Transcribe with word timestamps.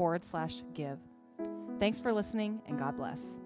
forward 0.00 0.24
slash 0.24 0.62
give. 0.72 0.98
Thanks 1.78 2.00
for 2.00 2.10
listening, 2.10 2.62
and 2.66 2.78
God 2.78 2.96
bless. 2.96 3.38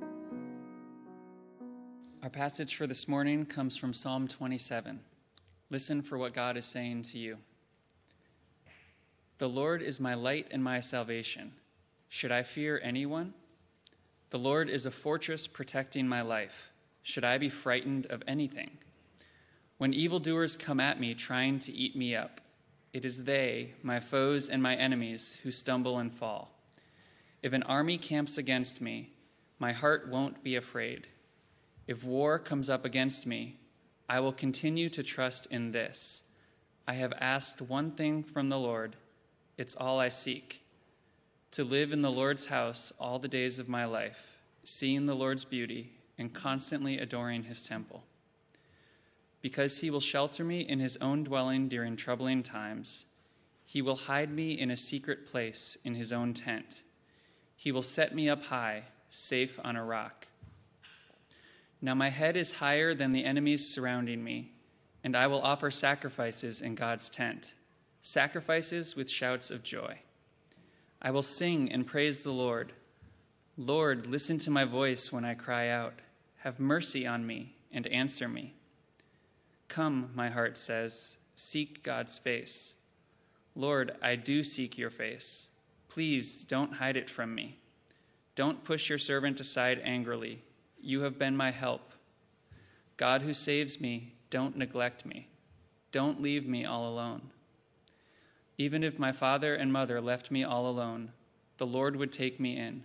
Our 2.23 2.30
passage 2.30 2.77
for 2.77 2.87
this 2.87 3.09
morning 3.09 3.45
comes 3.45 3.77
from 3.77 3.92
Psalm 3.92 4.29
27. 4.29 5.01
Listen 5.70 6.01
for 6.01 6.16
what 6.16 6.32
God 6.32 6.56
is 6.56 6.65
saying 6.65 7.02
to 7.10 7.19
you. 7.19 7.38
The 9.38 9.48
Lord 9.48 9.82
is 9.82 9.98
my 9.98 10.15
light 10.15 10.46
and 10.52 10.62
my 10.62 10.79
salvation. 10.79 11.51
Should 12.09 12.30
I 12.30 12.45
fear 12.45 12.80
anyone? 12.84 13.34
The 14.30 14.38
Lord 14.38 14.71
is 14.71 14.87
a 14.87 14.93
fortress 14.93 15.48
protecting 15.48 16.07
my 16.07 16.23
life. 16.23 16.71
Should 17.02 17.24
I 17.24 17.37
be 17.37 17.48
frightened 17.48 18.07
of 18.10 18.23
anything? 18.29 18.79
When 19.79 19.93
evildoers 19.93 20.57
come 20.57 20.79
at 20.79 21.01
me 21.01 21.15
trying 21.15 21.59
to 21.59 21.73
eat 21.73 21.96
me 21.96 22.15
up, 22.15 22.41
it 22.95 23.05
is 23.05 23.25
they, 23.25 23.73
my 23.83 24.01
foes 24.01 24.48
and 24.48 24.62
my 24.62 24.75
enemies, 24.77 25.39
who 25.43 25.51
stumble 25.51 25.98
and 25.98 26.11
fall. 26.11 26.52
If 27.43 27.52
an 27.52 27.65
army 27.65 27.98
camps 27.98 28.39
against 28.39 28.80
me, 28.80 29.11
my 29.59 29.73
heart 29.73 30.09
won't 30.09 30.43
be 30.43 30.57
afraid. 30.57 31.09
If 31.87 32.05
war 32.05 32.38
comes 32.38 32.71
up 32.71 32.87
against 32.87 33.27
me, 33.27 33.59
I 34.09 34.21
will 34.21 34.33
continue 34.33 34.88
to 34.91 35.02
trust 35.02 35.46
in 35.51 35.73
this. 35.73 36.23
I 36.87 36.95
have 36.95 37.13
asked 37.21 37.60
one 37.60 37.91
thing 37.91 38.23
from 38.23 38.49
the 38.49 38.59
Lord, 38.59 38.96
it's 39.59 39.77
all 39.77 40.01
I 40.01 40.09
seek 40.09 40.63
to 41.55 41.63
live 41.63 41.93
in 41.93 42.02
the 42.02 42.11
Lord's 42.11 42.46
house 42.46 42.93
all 42.99 43.21
the 43.21 43.29
days 43.29 43.61
of 43.61 43.68
my 43.68 43.85
life, 43.85 44.27
seeing 44.65 45.07
the 45.07 45.15
Lord's 45.15 45.45
beauty 45.45 45.93
and 46.18 46.35
constantly 46.35 46.99
adoring 46.99 47.45
his 47.45 47.63
temple. 47.63 48.02
Because 49.45 49.80
he 49.80 49.90
will 49.90 50.00
shelter 50.00 50.42
me 50.42 50.60
in 50.60 50.80
his 50.80 50.96
own 51.02 51.23
dwelling 51.23 51.68
during 51.68 51.96
troubling 51.96 52.42
times, 52.42 53.04
he 53.66 53.82
will 53.82 53.95
hide 53.95 54.30
me 54.30 54.59
in 54.59 54.70
a 54.70 54.76
secret 54.76 55.26
place 55.26 55.76
in 55.84 55.95
his 55.95 56.14
own 56.14 56.32
tent. 56.32 56.80
He 57.54 57.70
will 57.70 57.82
set 57.82 58.15
me 58.15 58.30
up 58.30 58.42
high, 58.45 58.84
safe 59.10 59.60
on 59.62 59.76
a 59.76 59.84
rock. 59.84 60.28
Now 61.82 61.95
my 61.95 62.09
head 62.09 62.38
is 62.38 62.54
higher 62.54 62.95
than 62.95 63.12
the 63.12 63.26
enemies 63.26 63.68
surrounding 63.68 64.25
me, 64.25 64.50
and 65.04 65.15
I 65.15 65.26
will 65.26 65.42
offer 65.42 65.70
sacrifices 65.70 66.62
in 66.62 66.75
God's 66.75 67.10
tent, 67.10 67.53
sacrifices 68.00 68.97
with 68.97 69.10
shouts 69.10 69.50
of 69.50 69.62
joy. 69.62 69.98
I 71.03 71.10
will 71.10 71.20
sing 71.20 71.70
and 71.70 71.87
praise 71.87 72.22
the 72.22 72.32
Lord. 72.32 72.72
Lord, 73.59 74.06
listen 74.06 74.38
to 74.38 74.50
my 74.50 74.65
voice 74.65 75.12
when 75.12 75.26
I 75.26 75.34
cry 75.34 75.69
out. 75.69 75.98
Have 76.38 76.59
mercy 76.59 77.06
on 77.06 77.26
me 77.26 77.56
and 77.70 77.87
answer 77.88 78.26
me. 78.26 78.54
Come, 79.69 80.10
my 80.15 80.28
heart 80.28 80.56
says, 80.56 81.19
seek 81.34 81.82
God's 81.82 82.19
face. 82.19 82.75
Lord, 83.56 83.93
I 84.03 84.16
do 84.16 84.44
seek 84.44 84.78
your 84.78 84.91
face. 84.91 85.48
Please 85.88 86.44
don't 86.44 86.75
hide 86.75 86.97
it 86.97 87.09
from 87.09 87.34
me. 87.34 87.59
Don't 88.34 88.65
push 88.65 88.88
your 88.88 88.98
servant 88.98 89.38
aside 89.41 89.81
angrily. 89.84 90.43
You 90.81 91.03
have 91.03 91.19
been 91.19 91.37
my 91.37 91.50
help. 91.50 91.93
God 92.97 93.22
who 93.22 93.34
saves 93.34 93.81
me, 93.81 94.15
don't 94.31 94.56
neglect 94.56 95.06
me. 95.06 95.28
Don't 95.93 96.21
leave 96.21 96.47
me 96.47 96.65
all 96.65 96.89
alone. 96.89 97.22
Even 98.59 98.83
if 98.83 98.99
my 98.99 99.12
father 99.12 99.55
and 99.55 99.72
mother 99.72 100.00
left 100.00 100.31
me 100.31 100.44
all 100.44 100.69
alone, 100.69 101.12
the 101.59 101.66
Lord 101.66 101.97
would 101.97 102.12
take 102.12 102.41
me 102.41 102.56
in. 102.56 102.84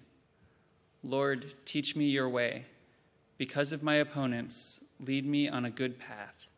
Lord, 1.04 1.54
teach 1.66 1.96
me 1.96 2.06
your 2.06 2.30
way. 2.30 2.66
Because 3.38 3.72
of 3.72 3.84
my 3.84 3.96
opponents, 3.96 4.84
lead 5.00 5.25
me 5.25 5.48
on 5.48 5.66
a 5.66 5.72
good 5.72 5.98
path. 5.98 6.49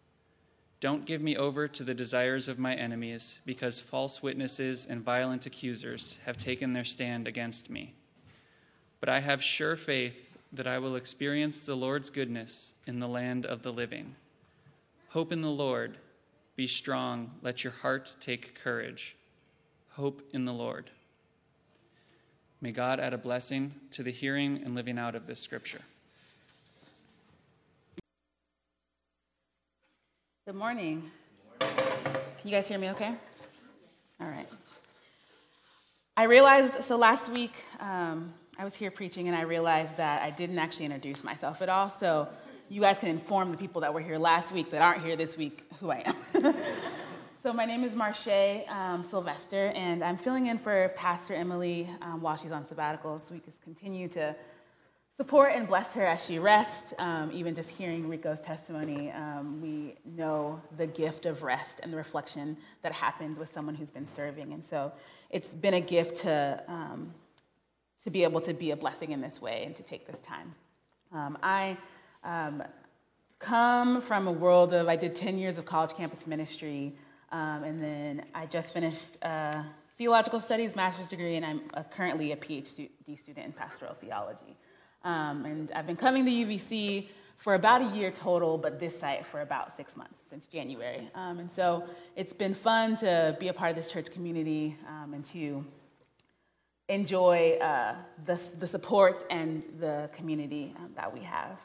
Don't 0.81 1.06
give 1.06 1.22
me 1.22 1.38
over 1.38 1.68
to 1.68 1.84
the 1.84 1.94
desires 1.94 2.47
of 2.47 2.58
my 2.58 2.74
enemies, 2.74 3.40
because 3.46 3.80
false 3.80 4.24
witnesses 4.24 4.88
and 4.88 5.02
violent 5.02 5.46
accusers 5.46 6.18
have 6.25 6.38
taken 6.38 6.74
their 6.74 6.84
stand 6.84 7.28
against 7.28 7.69
me. 7.69 7.94
But 9.00 9.08
I 9.08 9.20
have 9.20 9.44
sure 9.44 9.75
faith 9.75 10.38
that 10.53 10.66
I 10.66 10.80
will 10.80 10.96
experience 10.96 11.66
the 11.66 11.75
Lord's 11.75 12.09
goodness 12.09 12.74
in 12.88 13.00
the 13.00 13.08
land 13.08 13.46
of 13.46 13.62
the 13.62 13.72
living. 13.72 14.16
Hope 15.09 15.31
in 15.31 15.41
the 15.41 15.50
Lord 15.50 15.97
be 16.56 16.66
strong. 16.66 17.30
Let 17.44 17.64
your 17.64 17.74
heart 17.74 18.16
take 18.20 18.56
courage. 18.56 19.16
Hope 19.91 20.24
in 20.34 20.46
the 20.46 20.53
Lord. 20.53 20.90
May 22.59 22.72
God 22.72 23.00
add 23.00 23.14
a 23.14 23.20
blessing 23.20 23.74
to 23.91 24.03
the 24.03 24.12
hearing 24.12 24.62
and 24.66 24.74
living 24.74 24.97
out 24.97 25.16
of 25.16 25.28
this 25.28 25.40
scripture. 25.40 25.81
Good 30.51 30.57
morning. 30.57 31.09
Can 31.62 31.69
you 32.44 32.51
guys 32.51 32.67
hear 32.67 32.78
me 32.78 32.89
okay? 32.89 33.16
All 34.19 34.28
right. 34.28 34.50
I 36.17 36.23
realized, 36.23 36.84
so 36.84 36.97
last 36.97 37.29
week 37.29 37.53
um, 37.79 38.34
I 38.59 38.66
was 38.66 38.73
here 38.73 38.91
preaching 38.91 39.29
and 39.29 39.38
I 39.38 39.44
realized 39.44 39.95
that 39.95 40.22
I 40.22 40.29
didn't 40.29 40.59
actually 40.59 40.84
introduce 40.84 41.23
myself 41.23 41.61
at 41.61 41.69
all. 41.69 41.90
So 41.90 42.28
you 42.67 42.81
guys 42.81 43.00
can 43.00 43.07
inform 43.07 43.51
the 43.51 43.57
people 43.57 43.79
that 43.79 43.94
were 43.94 44.01
here 44.01 44.17
last 44.17 44.51
week 44.51 44.69
that 44.72 44.81
aren't 44.81 45.01
here 45.01 45.16
this 45.16 45.38
week 45.38 45.63
who 45.79 45.90
I 45.90 46.03
am. 46.06 46.53
so 47.44 47.53
my 47.53 47.63
name 47.63 47.85
is 47.85 47.95
Marche 47.95 48.67
um, 48.67 49.06
Sylvester, 49.09 49.67
and 49.67 50.03
I'm 50.03 50.17
filling 50.17 50.47
in 50.47 50.57
for 50.57 50.91
Pastor 50.97 51.34
Emily 51.34 51.90
um, 52.01 52.19
while 52.22 52.35
she's 52.35 52.51
on 52.51 52.67
sabbatical, 52.67 53.19
so 53.19 53.34
we 53.34 53.40
can 53.40 53.53
continue 53.63 54.09
to 54.09 54.35
support 55.22 55.54
and 55.56 55.68
bless 55.68 55.94
her 55.94 56.04
as 56.04 56.26
she 56.26 56.40
rests. 56.40 56.96
Um, 56.98 57.30
even 57.32 57.54
just 57.54 57.70
hearing 57.70 58.09
Rico's 58.09 58.42
testimony, 58.42 59.12
um, 59.12 59.62
we 59.62 59.94
know 60.04 60.59
the 60.78 60.88
gift 60.88 61.28
of 61.28 61.44
rest 61.44 61.74
and 61.84 61.94
the 61.94 61.98
reflection 61.98 62.58
that 62.82 62.92
happens 62.92 63.38
with 63.38 63.54
someone 63.54 63.76
who's 63.76 63.92
been 63.92 64.08
serving, 64.16 64.52
and 64.52 64.66
so 64.66 64.92
it's 65.30 65.50
been 65.50 65.76
a 65.76 65.82
gift 65.96 66.22
to 66.22 66.64
um, 66.68 67.14
to 68.04 68.09
be 68.09 68.24
able 68.24 68.42
to 68.42 68.52
be 68.52 68.72
a 68.72 68.76
blessing 68.76 69.12
in 69.12 69.22
this 69.22 69.40
way 69.40 69.62
and 69.64 69.76
to 69.76 69.84
take 69.84 70.08
this 70.12 70.20
time. 70.22 70.56
Um, 71.14 71.38
I 71.44 71.78
um, 72.24 72.64
come 73.38 74.02
from 74.02 74.28
a 74.28 74.32
world 74.32 74.74
of, 74.74 74.88
I 74.88 74.96
did 74.96 75.16
10 75.16 75.38
years 75.38 75.59
of 75.59 75.66
college 75.66 75.94
campus 75.96 76.26
ministry, 76.26 76.96
um, 77.32 77.64
and 77.64 77.80
then 77.80 78.26
I 78.34 78.48
just 78.48 78.74
finished 78.74 79.18
theological 80.00 80.40
studies 80.40 80.76
master's 80.76 81.09
degree, 81.09 81.36
and 81.36 81.46
I'm 81.46 81.62
a, 81.76 81.84
currently 81.84 82.32
a 82.32 82.38
PhD 82.38 82.90
student 83.20 83.46
in 83.46 83.53
pastoral 83.53 83.94
theology. 84.02 84.58
Um, 85.03 85.45
and 85.45 85.72
I've 85.73 85.88
been 85.88 85.95
coming 85.95 86.25
to 86.25 86.31
UVC 86.31 87.07
for 87.38 87.56
about 87.56 87.81
a 87.81 87.95
year 87.95 88.12
total, 88.12 88.57
but 88.57 88.79
this 88.79 89.00
site 89.00 89.25
for 89.25 89.41
about 89.41 89.75
six 89.75 89.97
months 89.97 90.19
since 90.29 90.45
January. 90.45 91.09
Um, 91.16 91.39
and 91.39 91.51
so 91.51 91.84
it's 92.16 92.34
been 92.34 92.53
fun 92.53 92.97
to 92.97 93.35
be 93.40 93.47
a 93.47 93.53
part 93.53 93.72
of 93.72 93.75
this 93.75 93.91
church 93.91 94.11
community 94.11 94.78
um, 94.88 95.13
and 95.13 95.25
to 95.29 95.66
enjoy 96.88 97.53
uh, 97.53 97.95
the, 98.25 98.40
the 98.59 98.67
support 98.67 99.23
and 99.29 99.63
the 99.79 100.09
community 100.13 100.75
um, 100.78 100.91
that 100.95 101.11
we 101.11 101.22
have. 101.22 101.59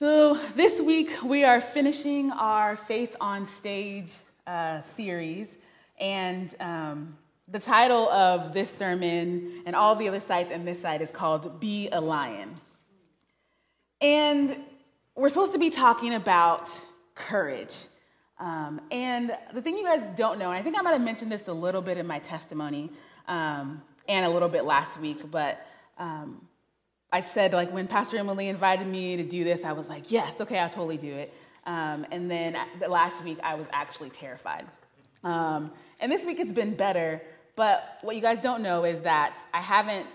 So, 0.00 0.38
this 0.54 0.80
week 0.80 1.22
we 1.22 1.44
are 1.44 1.60
finishing 1.60 2.30
our 2.32 2.76
Faith 2.76 3.14
on 3.20 3.46
Stage 3.46 4.12
uh, 4.46 4.80
series, 4.96 5.48
and 5.98 6.54
um, 6.60 7.16
the 7.48 7.58
title 7.58 8.08
of 8.08 8.54
this 8.54 8.70
sermon 8.70 9.62
and 9.66 9.76
all 9.76 9.96
the 9.96 10.08
other 10.08 10.20
sites 10.20 10.50
and 10.50 10.66
this 10.66 10.80
site 10.80 11.02
is 11.02 11.10
called 11.10 11.60
Be 11.60 11.88
a 11.90 12.00
Lion. 12.00 12.54
And 14.00 14.56
we're 15.14 15.28
supposed 15.28 15.52
to 15.52 15.58
be 15.58 15.70
talking 15.70 16.14
about 16.14 16.70
courage. 17.14 17.76
Um, 18.38 18.80
and 18.90 19.30
the 19.52 19.62
thing 19.62 19.76
you 19.76 19.84
guys 19.84 20.02
don't 20.16 20.38
know, 20.38 20.50
and 20.50 20.58
I 20.58 20.62
think 20.62 20.76
I 20.76 20.82
might 20.82 20.92
have 20.92 21.00
mentioned 21.00 21.30
this 21.30 21.46
a 21.46 21.52
little 21.52 21.82
bit 21.82 21.98
in 21.98 22.06
my 22.06 22.18
testimony 22.18 22.90
um, 23.28 23.80
and 24.08 24.26
a 24.26 24.28
little 24.28 24.48
bit 24.48 24.64
last 24.64 24.98
week, 24.98 25.30
but 25.30 25.64
um, 25.98 26.46
I 27.12 27.20
said, 27.20 27.52
like, 27.52 27.72
when 27.72 27.86
Pastor 27.86 28.18
Emily 28.18 28.48
invited 28.48 28.88
me 28.88 29.16
to 29.16 29.22
do 29.22 29.44
this, 29.44 29.64
I 29.64 29.72
was 29.72 29.88
like, 29.88 30.10
yes, 30.10 30.40
okay, 30.40 30.58
I'll 30.58 30.68
totally 30.68 30.96
do 30.96 31.14
it. 31.14 31.32
Um, 31.64 32.04
and 32.10 32.28
then 32.28 32.56
last 32.88 33.22
week, 33.22 33.38
I 33.42 33.54
was 33.54 33.66
actually 33.72 34.10
terrified. 34.10 34.66
Um, 35.22 35.70
and 36.00 36.10
this 36.10 36.26
week, 36.26 36.40
it's 36.40 36.52
been 36.52 36.74
better. 36.74 37.22
But 37.56 37.98
what 38.02 38.16
you 38.16 38.22
guys 38.22 38.40
don't 38.40 38.62
know 38.62 38.84
is 38.84 39.02
that 39.02 39.38
I 39.52 39.60
haven't 39.60 40.06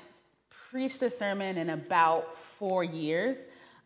preached 0.72 1.02
a 1.02 1.10
sermon 1.10 1.58
in 1.58 1.70
about 1.70 2.36
four 2.38 2.84
years. 2.84 3.38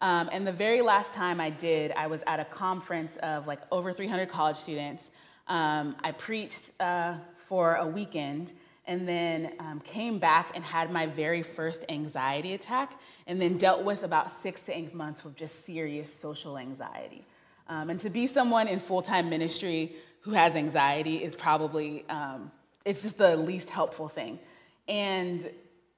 Um, 0.01 0.29
and 0.33 0.45
the 0.45 0.51
very 0.51 0.81
last 0.81 1.13
time 1.13 1.39
I 1.39 1.50
did, 1.50 1.91
I 1.91 2.07
was 2.07 2.21
at 2.27 2.39
a 2.39 2.45
conference 2.45 3.15
of 3.23 3.47
like 3.47 3.59
over 3.71 3.94
300 3.94 4.29
college 4.29 4.57
students. 4.57 5.05
Um, 5.47 5.95
I 6.03 6.11
preached 6.11 6.71
uh, 6.79 7.15
for 7.47 7.75
a 7.75 7.88
weekend, 7.88 8.53
and 8.85 9.07
then 9.07 9.53
um, 9.59 9.79
came 9.81 10.19
back 10.19 10.51
and 10.55 10.63
had 10.63 10.91
my 10.91 11.05
very 11.05 11.41
first 11.41 11.85
anxiety 11.89 12.53
attack, 12.53 13.00
and 13.27 13.41
then 13.41 13.57
dealt 13.57 13.83
with 13.83 14.03
about 14.03 14.31
six 14.41 14.61
to 14.63 14.77
eight 14.77 14.94
months 14.94 15.23
with 15.23 15.35
just 15.35 15.65
serious 15.65 16.13
social 16.13 16.57
anxiety. 16.57 17.25
Um, 17.69 17.89
and 17.89 18.00
to 18.01 18.09
be 18.09 18.27
someone 18.27 18.67
in 18.67 18.79
full 18.79 19.01
time 19.01 19.29
ministry 19.29 19.95
who 20.21 20.31
has 20.31 20.55
anxiety 20.55 21.23
is 21.23 21.35
probably, 21.35 22.05
um, 22.09 22.51
it's 22.85 23.01
just 23.01 23.18
the 23.18 23.35
least 23.35 23.69
helpful 23.69 24.07
thing. 24.07 24.39
And 24.88 25.50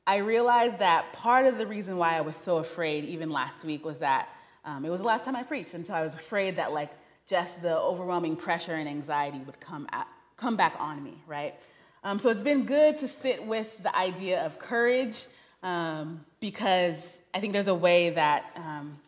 I 0.07 0.17
realized 0.17 0.79
that 0.79 1.13
part 1.13 1.47
of 1.47 1.57
the 1.57 1.65
reason 1.65 1.97
why 1.97 2.17
I 2.17 2.21
was 2.21 2.35
so 2.35 2.57
afraid, 2.57 3.05
even 3.05 3.29
last 3.31 3.63
week, 3.63 3.83
was 3.83 3.97
that 3.97 4.29
um, 4.63 4.85
it 4.85 4.89
was 4.89 4.99
the 4.99 5.05
last 5.05 5.25
time 5.25 5.35
I 5.35 5.43
preached. 5.43 5.73
And 5.73 5.85
so 5.85 5.93
I 5.93 6.03
was 6.03 6.13
afraid 6.13 6.57
that, 6.57 6.71
like, 6.71 6.91
just 7.27 7.59
the 7.61 7.75
overwhelming 7.75 8.35
pressure 8.35 8.75
and 8.75 8.87
anxiety 8.87 9.39
would 9.39 9.59
come, 9.59 9.87
at, 9.91 10.07
come 10.37 10.55
back 10.55 10.75
on 10.79 11.03
me, 11.03 11.17
right? 11.25 11.55
Um, 12.03 12.19
so 12.19 12.29
it's 12.29 12.43
been 12.43 12.65
good 12.65 12.99
to 12.99 13.07
sit 13.07 13.43
with 13.43 13.81
the 13.81 13.95
idea 13.95 14.45
of 14.45 14.59
courage 14.59 15.25
um, 15.63 16.23
because 16.39 16.97
I 17.33 17.39
think 17.39 17.53
there's 17.53 17.67
a 17.67 17.75
way 17.75 18.11
that 18.11 18.45
um, 18.55 18.99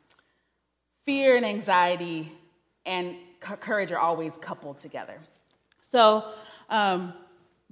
fear 1.06 1.36
and 1.36 1.46
anxiety 1.46 2.32
and 2.88 3.16
courage 3.40 3.92
are 3.92 4.00
always 4.00 4.34
coupled 4.42 4.80
together. 4.80 5.20
So, 5.92 6.34
um, 6.70 7.14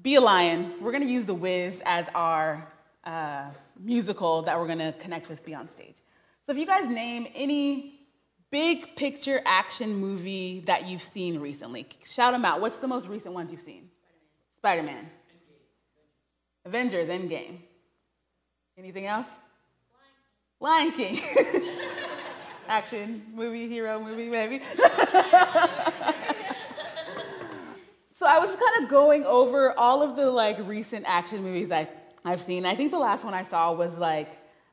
Be 0.02 0.16
a 0.16 0.22
Lion, 0.22 0.74
we're 0.82 0.92
going 0.92 1.04
to 1.04 1.10
use 1.10 1.26
The 1.26 1.34
Wiz 1.34 1.82
as 1.86 2.08
our 2.14 2.68
uh, 3.06 3.46
musical 3.80 4.42
that 4.44 4.60
we're 4.60 4.68
going 4.68 4.80
to 4.80 4.94
connect 4.94 5.30
with 5.30 5.44
Beyond 5.46 5.70
Stage. 5.70 5.96
So, 6.46 6.52
if 6.52 6.58
you 6.58 6.66
guys 6.66 6.88
name 6.88 7.28
any 7.34 8.02
big 8.52 8.96
picture 8.96 9.42
action 9.46 9.96
movie 9.96 10.64
that 10.68 10.86
you've 10.86 11.02
seen 11.02 11.40
recently, 11.40 11.88
shout 12.10 12.34
them 12.34 12.44
out. 12.46 12.62
What's 12.62 12.78
the 12.78 12.88
most 12.88 13.08
recent 13.08 13.34
ones 13.34 13.52
you've 13.52 13.62
seen? 13.62 13.90
Spider 14.58 14.84
Man. 14.84 15.10
Avengers 16.66 17.10
Endgame. 17.10 17.60
Anything 18.78 19.06
else? 19.06 19.28
Lion 20.60 20.92
King. 20.92 21.22
Action 22.68 23.24
movie, 23.34 23.70
hero 23.70 24.00
movie, 24.00 24.28
maybe. 24.28 24.62
I 28.36 28.38
was 28.38 28.50
kind 28.50 28.84
of 28.84 28.90
going 28.90 29.24
over 29.24 29.80
all 29.80 30.04
of 30.04 30.18
the 30.18 30.30
like 30.30 30.58
recent 30.68 31.06
action 31.08 31.42
movies 31.42 31.72
I, 31.72 31.88
I've 32.26 32.42
seen. 32.42 32.66
I 32.66 32.76
think 32.76 32.92
the 32.92 33.00
last 33.00 33.24
one 33.24 33.34
I 33.34 33.44
saw 33.44 33.72
was 33.72 33.94
like 33.94 34.30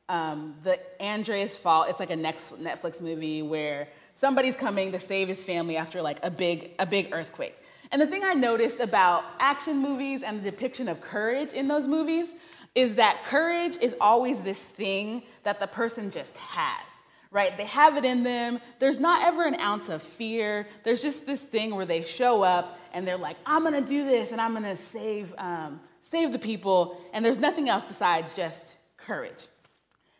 um, 0.09 0.55
the 0.65 0.77
Andreas 0.99 1.55
Fault. 1.55 1.87
It's 1.87 1.97
like 1.97 2.09
a 2.09 2.15
next 2.17 2.51
Netflix 2.61 2.99
movie 2.99 3.41
where 3.41 3.87
somebody's 4.15 4.55
coming 4.55 4.91
to 4.91 4.99
save 4.99 5.29
his 5.29 5.45
family 5.45 5.77
after 5.77 6.01
like 6.01 6.19
a 6.23 6.29
big 6.29 6.71
a 6.77 6.85
big 6.85 7.13
earthquake. 7.13 7.55
And 7.89 8.01
the 8.01 8.05
thing 8.05 8.21
I 8.25 8.33
noticed 8.33 8.81
about 8.81 9.23
action 9.39 9.77
movies 9.77 10.23
and 10.23 10.43
the 10.43 10.51
depiction 10.51 10.89
of 10.89 10.99
courage 10.99 11.53
in 11.53 11.69
those 11.69 11.87
movies 11.87 12.33
is 12.75 12.95
that 12.95 13.23
courage 13.27 13.77
is 13.79 13.95
always 14.01 14.41
this 14.41 14.59
thing 14.59 15.23
that 15.43 15.61
the 15.61 15.67
person 15.67 16.11
just 16.11 16.35
has, 16.35 16.85
right? 17.33 17.57
They 17.57 17.65
have 17.65 17.97
it 17.97 18.05
in 18.05 18.23
them. 18.23 18.59
There's 18.79 18.99
not 18.99 19.25
ever 19.25 19.43
an 19.43 19.59
ounce 19.59 19.89
of 19.89 20.03
fear. 20.03 20.67
There's 20.83 21.01
just 21.01 21.25
this 21.25 21.41
thing 21.41 21.75
where 21.75 21.85
they 21.85 22.03
show 22.03 22.43
up 22.43 22.79
and 22.93 23.05
they're 23.07 23.17
like, 23.17 23.37
I'm 23.45 23.63
gonna 23.63 23.81
do 23.81 24.05
this 24.05 24.31
and 24.31 24.39
I'm 24.39 24.53
gonna 24.53 24.77
save, 24.77 25.33
um, 25.39 25.81
save 26.09 26.31
the 26.31 26.39
people. 26.39 27.01
And 27.11 27.25
there's 27.25 27.39
nothing 27.39 27.67
else 27.69 27.85
besides 27.85 28.35
just 28.35 28.75
courage. 28.97 29.47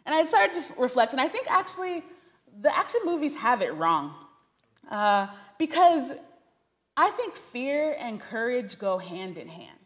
And 0.05 0.13
I 0.13 0.25
started 0.25 0.55
to 0.55 0.73
reflect, 0.77 1.13
and 1.13 1.21
I 1.21 1.29
think 1.29 1.49
actually 1.49 2.03
the 2.61 2.75
action 2.75 3.01
movies 3.05 3.35
have 3.35 3.61
it 3.61 3.73
wrong. 3.75 4.13
Uh, 4.91 5.27
because 5.57 6.11
I 6.97 7.09
think 7.11 7.35
fear 7.35 7.95
and 7.97 8.19
courage 8.19 8.77
go 8.77 8.97
hand 8.97 9.37
in 9.37 9.47
hand. 9.47 9.77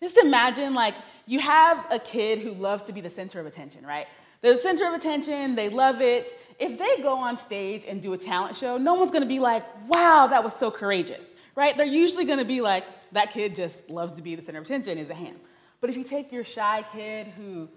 Just 0.00 0.16
imagine, 0.16 0.74
like, 0.74 0.94
you 1.26 1.40
have 1.40 1.84
a 1.90 1.98
kid 1.98 2.38
who 2.38 2.52
loves 2.52 2.84
to 2.84 2.92
be 2.92 3.00
the 3.00 3.10
center 3.10 3.40
of 3.40 3.46
attention, 3.46 3.84
right? 3.84 4.06
They're 4.40 4.54
the 4.54 4.60
center 4.60 4.86
of 4.86 4.94
attention, 4.94 5.54
they 5.54 5.68
love 5.68 6.00
it. 6.00 6.38
If 6.58 6.78
they 6.78 7.02
go 7.02 7.18
on 7.18 7.38
stage 7.38 7.84
and 7.86 8.02
do 8.02 8.12
a 8.12 8.18
talent 8.18 8.56
show, 8.56 8.78
no 8.78 8.94
one's 8.94 9.10
gonna 9.10 9.26
be 9.26 9.40
like, 9.40 9.64
wow, 9.88 10.26
that 10.28 10.42
was 10.42 10.54
so 10.54 10.70
courageous, 10.70 11.34
right? 11.54 11.76
They're 11.76 11.86
usually 11.86 12.24
gonna 12.24 12.44
be 12.44 12.60
like, 12.60 12.84
that 13.12 13.32
kid 13.32 13.54
just 13.54 13.88
loves 13.88 14.12
to 14.14 14.22
be 14.22 14.34
the 14.34 14.42
center 14.42 14.58
of 14.58 14.64
attention, 14.64 14.98
is 14.98 15.10
a 15.10 15.14
ham. 15.14 15.36
But 15.80 15.90
if 15.90 15.96
you 15.96 16.04
take 16.04 16.32
your 16.32 16.44
shy 16.44 16.84
kid 16.92 17.28
who 17.28 17.68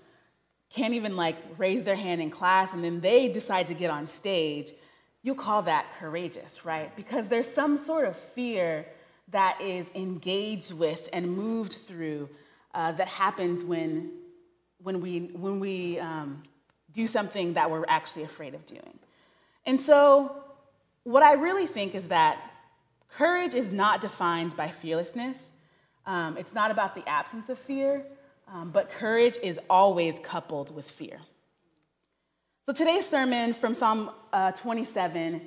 can't 0.70 0.94
even 0.94 1.16
like 1.16 1.38
raise 1.58 1.84
their 1.84 1.96
hand 1.96 2.22
in 2.22 2.30
class 2.30 2.74
and 2.74 2.84
then 2.84 3.02
they 3.02 3.28
decide 3.28 3.68
to 3.68 3.74
get 3.74 3.90
on 3.90 4.08
stage, 4.08 4.74
you'll 5.24 5.36
call 5.36 5.62
that 5.64 5.86
courageous, 6.00 6.66
right? 6.66 6.96
Because 6.96 7.28
there's 7.28 7.52
some 7.52 7.78
sort 7.78 8.06
of 8.06 8.16
fear 8.16 8.86
that 9.30 9.60
is 9.62 9.86
engaged 9.96 10.72
with 10.72 11.08
and 11.14 11.30
moved 11.30 11.78
through 11.88 12.30
uh, 12.74 12.92
that 12.94 13.08
happens 13.08 13.64
when, 13.64 14.12
when 14.82 15.02
we, 15.02 15.32
when 15.34 15.60
we 15.60 16.00
um, 16.00 16.42
do 16.94 17.08
something 17.08 17.54
that 17.54 17.70
we're 17.70 17.86
actually 17.88 18.24
afraid 18.24 18.54
of 18.54 18.66
doing. 18.66 19.00
And 19.66 19.80
so, 19.80 20.44
what 21.04 21.24
I 21.24 21.34
really 21.34 21.68
think 21.68 21.96
is 21.96 22.08
that 22.10 22.40
courage 23.10 23.54
is 23.54 23.72
not 23.72 24.02
defined 24.02 24.56
by 24.56 24.70
fearlessness. 24.70 25.36
Um, 26.06 26.38
it's 26.38 26.54
not 26.54 26.72
about 26.72 26.96
the 26.96 27.08
absence 27.08 27.50
of 27.50 27.60
fear, 27.60 28.04
um, 28.52 28.72
but 28.72 28.90
courage 28.90 29.38
is 29.42 29.60
always 29.70 30.20
coupled 30.20 30.74
with 30.76 30.90
fear. 30.90 31.20
So 32.68 32.74
today's 32.74 33.08
sermon 33.08 33.54
from 33.54 33.74
Psalm 33.74 34.12
uh, 34.32 34.52
27, 34.52 35.42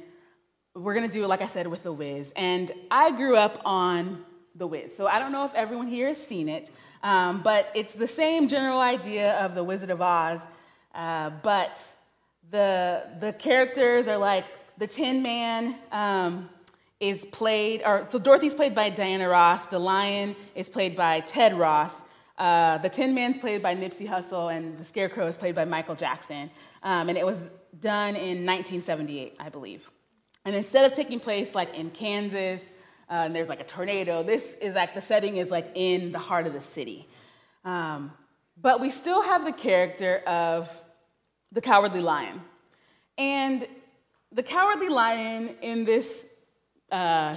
we're 0.75 0.95
going 0.95 1.09
to 1.09 1.13
do 1.13 1.27
like 1.27 1.43
I 1.43 1.49
said, 1.49 1.67
with 1.67 1.83
The 1.83 1.93
Wiz. 1.93 2.33
And 2.35 2.73
I 2.91 3.13
grew 3.13 3.37
up 3.37 3.63
on 3.65 4.25
The 4.57 4.67
Wiz. 4.67 4.91
So 4.97 5.07
I 5.07 5.19
don't 5.19 5.33
know 5.33 5.45
if 5.45 5.55
everyone 5.55 5.87
here 5.87 6.09
has 6.09 6.19
seen 6.19 6.49
it, 6.49 6.71
um, 7.03 7.43
but 7.43 7.71
it's 7.75 7.95
the 7.95 8.07
same 8.07 8.49
general 8.49 8.81
idea 8.81 9.33
of 9.39 9.55
The 9.55 9.63
Wizard 9.63 9.91
of 9.91 10.03
Oz. 10.03 10.41
Uh, 10.95 11.31
but 11.43 11.81
the, 12.51 13.05
the 13.21 13.33
characters 13.33 14.07
are 14.09 14.19
like 14.19 14.45
the 14.79 14.87
Tin 14.87 15.23
Man 15.23 15.77
um, 15.93 16.49
is 17.01 17.25
played, 17.27 17.83
or 17.85 18.07
so 18.09 18.19
Dorothy's 18.19 18.55
played 18.55 18.75
by 18.75 18.91
Diana 18.91 19.29
Ross, 19.29 19.67
the 19.67 19.79
Lion 19.79 20.37
is 20.55 20.69
played 20.69 20.97
by 20.97 21.21
Ted 21.21 21.59
Ross, 21.59 21.93
uh, 22.39 22.79
the 22.79 22.89
Tin 22.89 23.15
Man's 23.15 23.39
played 23.39 23.63
by 23.63 23.75
Nipsey 23.75 24.11
Russell, 24.11 24.49
and 24.49 24.77
the 24.79 24.85
Scarecrow 24.85 25.27
is 25.27 25.37
played 25.37 25.55
by 25.55 25.65
Michael 25.65 25.95
Jackson. 25.95 26.51
Um, 26.83 27.09
and 27.09 27.17
it 27.17 27.25
was 27.25 27.39
done 27.81 28.17
in 28.17 28.45
1978, 28.45 29.37
I 29.39 29.49
believe. 29.49 29.89
And 30.45 30.55
instead 30.55 30.85
of 30.85 30.93
taking 30.93 31.21
place 31.21 31.55
like 31.55 31.75
in 31.75 31.91
Kansas, 31.91 32.63
uh, 33.09 33.15
and 33.15 33.35
there's 33.35 33.49
like 33.49 33.61
a 33.61 33.65
tornado, 33.65 34.23
this 34.23 34.43
is 34.61 34.75
like 34.75 34.95
the 34.95 35.01
setting 35.01 35.37
is 35.37 35.51
like 35.51 35.71
in 35.75 36.13
the 36.13 36.19
heart 36.19 36.47
of 36.47 36.53
the 36.53 36.61
city. 36.61 37.09
Um, 37.65 38.13
but 38.61 38.81
we 38.81 38.91
still 38.91 39.23
have 39.23 39.45
the 39.45 39.53
character 39.53 40.19
of 40.27 40.69
the 41.55 41.61
Cowardly 41.61 42.01
Lion. 42.01 42.41
And 43.17 43.67
the 44.33 44.43
Cowardly 44.43 44.89
Lion 44.89 45.55
in 45.63 45.85
this 45.85 46.27
uh, 46.91 47.37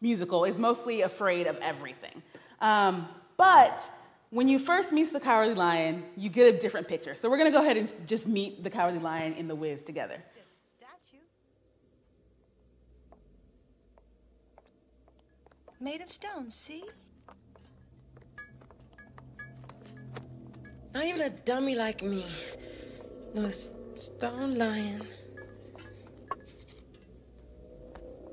musical 0.00 0.44
is 0.44 0.56
mostly 0.56 1.00
afraid 1.00 1.46
of 1.46 1.56
everything. 1.56 2.22
Um, 2.60 3.08
but 3.36 3.80
when 4.30 4.46
you 4.46 4.58
first 4.58 4.92
meet 4.92 5.10
the 5.12 5.20
Cowardly 5.20 5.54
Lion, 5.54 6.04
you 6.16 6.28
get 6.28 6.54
a 6.54 6.58
different 6.58 6.86
picture. 6.86 7.14
So 7.14 7.30
we're 7.30 7.38
going 7.38 7.50
to 7.50 7.58
go 7.58 7.62
ahead 7.62 7.78
and 7.78 7.92
just 8.06 8.26
meet 8.26 8.62
the 8.62 8.70
Cowardly 8.70 9.00
Lion 9.00 9.32
in 9.32 9.48
the 9.48 9.54
Wiz 9.54 9.82
together. 9.82 10.22
Made 15.78 16.00
of 16.00 16.10
stone, 16.10 16.50
see? 16.50 16.84
Not 20.94 21.04
even 21.04 21.20
a 21.20 21.30
dummy 21.30 21.74
like 21.74 22.02
me. 22.02 22.24
No, 23.36 23.50
stone 23.50 24.56
lion. 24.56 25.02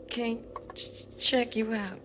Can't 0.09 0.39
check 1.19 1.57
you 1.57 1.73
out. 1.73 1.99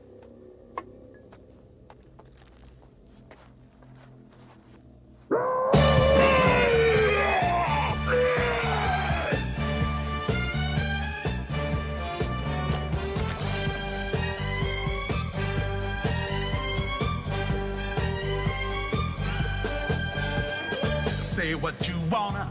say 21.23 21.55
what 21.55 21.88
you 21.88 21.95
wanna, 22.11 22.50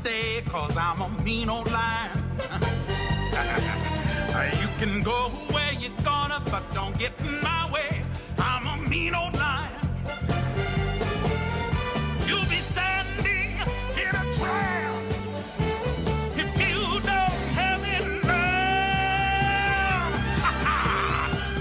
stay, 0.00 0.42
cause 0.46 0.76
I'm 0.76 1.00
a 1.00 1.08
mean 1.22 1.48
old 1.48 1.70
lion. 1.70 2.10
you 4.60 4.68
can 4.78 5.02
go 5.02 5.30
where 5.50 5.72
you're 5.72 5.90
gonna, 6.04 6.40
but 6.50 6.62
don't 6.74 6.96
get 6.98 7.12
in 7.20 7.40
my 7.40 7.70
way. 7.72 8.04
I'm 8.38 8.66
a 8.66 8.76
mean 8.88 9.14
old 9.14 9.34
lion. 9.34 9.70
You'll 12.26 12.48
be 12.56 12.60
standing 12.60 13.50
in 14.02 14.14
a 14.22 14.24
trap 14.36 14.94
if 16.42 16.50
you 16.64 16.76
don't 17.12 17.42
have 17.60 17.82
enough. 18.00 18.28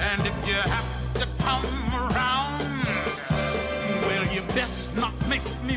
and 0.09 0.21
if 0.31 0.37
you 0.47 0.55
have 0.75 0.89
to 1.15 1.25
come 1.39 1.65
around, 2.03 2.85
well, 4.07 4.25
you 4.33 4.41
best 4.53 4.95
not 4.95 5.13
make 5.27 5.47
me 5.63 5.75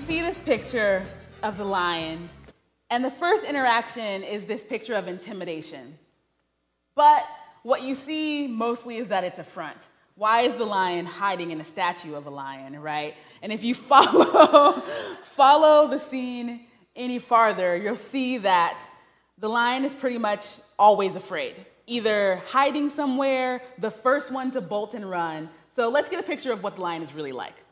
see 0.00 0.22
this 0.22 0.38
picture 0.38 1.02
of 1.42 1.58
the 1.58 1.64
lion, 1.64 2.28
and 2.88 3.04
the 3.04 3.10
first 3.10 3.44
interaction 3.44 4.22
is 4.22 4.46
this 4.46 4.64
picture 4.64 4.94
of 4.94 5.08
intimidation. 5.08 5.98
But 6.94 7.24
what 7.62 7.82
you 7.82 7.94
see 7.94 8.46
mostly 8.46 8.96
is 8.96 9.08
that 9.08 9.24
it's 9.24 9.38
a 9.38 9.44
front. 9.44 9.88
Why 10.14 10.42
is 10.42 10.54
the 10.54 10.64
lion 10.64 11.06
hiding 11.06 11.50
in 11.50 11.60
a 11.60 11.64
statue 11.64 12.14
of 12.14 12.26
a 12.26 12.30
lion, 12.30 12.80
right? 12.80 13.14
And 13.42 13.52
if 13.52 13.62
you 13.62 13.74
follow, 13.92 14.82
follow 15.36 15.88
the 15.88 15.98
scene 15.98 16.66
any 16.96 17.18
farther, 17.18 17.76
you'll 17.76 17.96
see 17.96 18.38
that 18.38 18.80
the 19.38 19.48
lion 19.48 19.84
is 19.84 19.94
pretty 19.94 20.18
much 20.18 20.46
always 20.78 21.14
afraid, 21.16 21.66
either 21.86 22.42
hiding 22.48 22.90
somewhere, 22.90 23.62
the 23.78 23.90
first 23.90 24.30
one 24.30 24.50
to 24.52 24.60
bolt 24.60 24.94
and 24.94 25.08
run. 25.08 25.50
So 25.74 25.88
let's 25.88 26.08
get 26.08 26.20
a 26.20 26.26
picture 26.26 26.52
of 26.52 26.62
what 26.62 26.76
the 26.76 26.82
lion 26.82 27.02
is 27.02 27.12
really 27.12 27.32
like. 27.32 27.64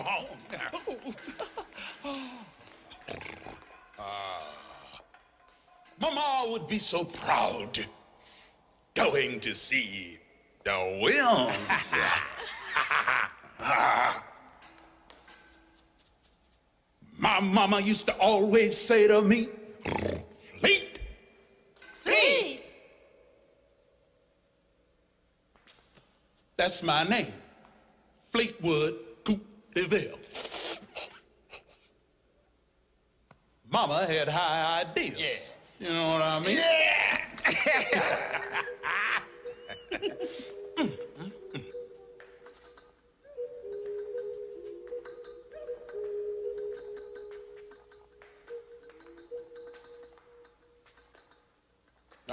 Ah. 4.02 4.50
Mama 6.00 6.50
would 6.50 6.66
be 6.66 6.78
so 6.78 7.04
proud 7.04 7.84
going 8.94 9.40
to 9.40 9.54
see 9.54 10.18
the 10.64 10.98
Wiz. 11.02 11.20
My 17.18 17.40
mama 17.40 17.80
used 17.80 18.06
to 18.06 18.14
always 18.14 18.78
say 18.78 19.06
to 19.06 19.20
me, 19.20 19.50
Fleet, 20.60 20.98
Fleet. 22.02 22.62
That's 26.56 26.82
my 26.82 27.04
name, 27.04 27.34
Fleetwood 28.32 29.09
De 29.74 30.12
Mama 33.70 34.06
had 34.06 34.28
high 34.28 34.82
ideas. 34.82 35.56
Yeah. 35.78 35.88
You 35.88 35.94
know 35.94 36.08
what 36.08 36.22
I 36.22 36.40
mean? 36.40 36.56
Yeah. 36.56 37.20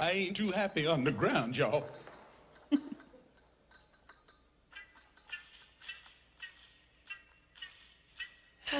I 0.00 0.12
ain't 0.12 0.36
too 0.36 0.50
happy 0.50 0.86
underground, 0.86 1.56
y'all. 1.56 1.84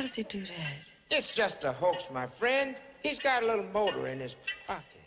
Does 0.09 0.15
he 0.15 0.23
do 0.23 0.41
that? 0.41 0.77
It's 1.11 1.35
just 1.35 1.65
a 1.65 1.73
hoax, 1.73 2.09
my 2.11 2.27
friend. 2.27 2.77
He's 3.03 3.19
got 3.19 3.43
a 3.43 3.47
little 3.47 3.67
motor 3.75 4.07
in 4.07 4.21
his 4.21 4.37
pocket. 4.67 4.98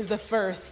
Is 0.00 0.06
the 0.06 0.16
first 0.16 0.64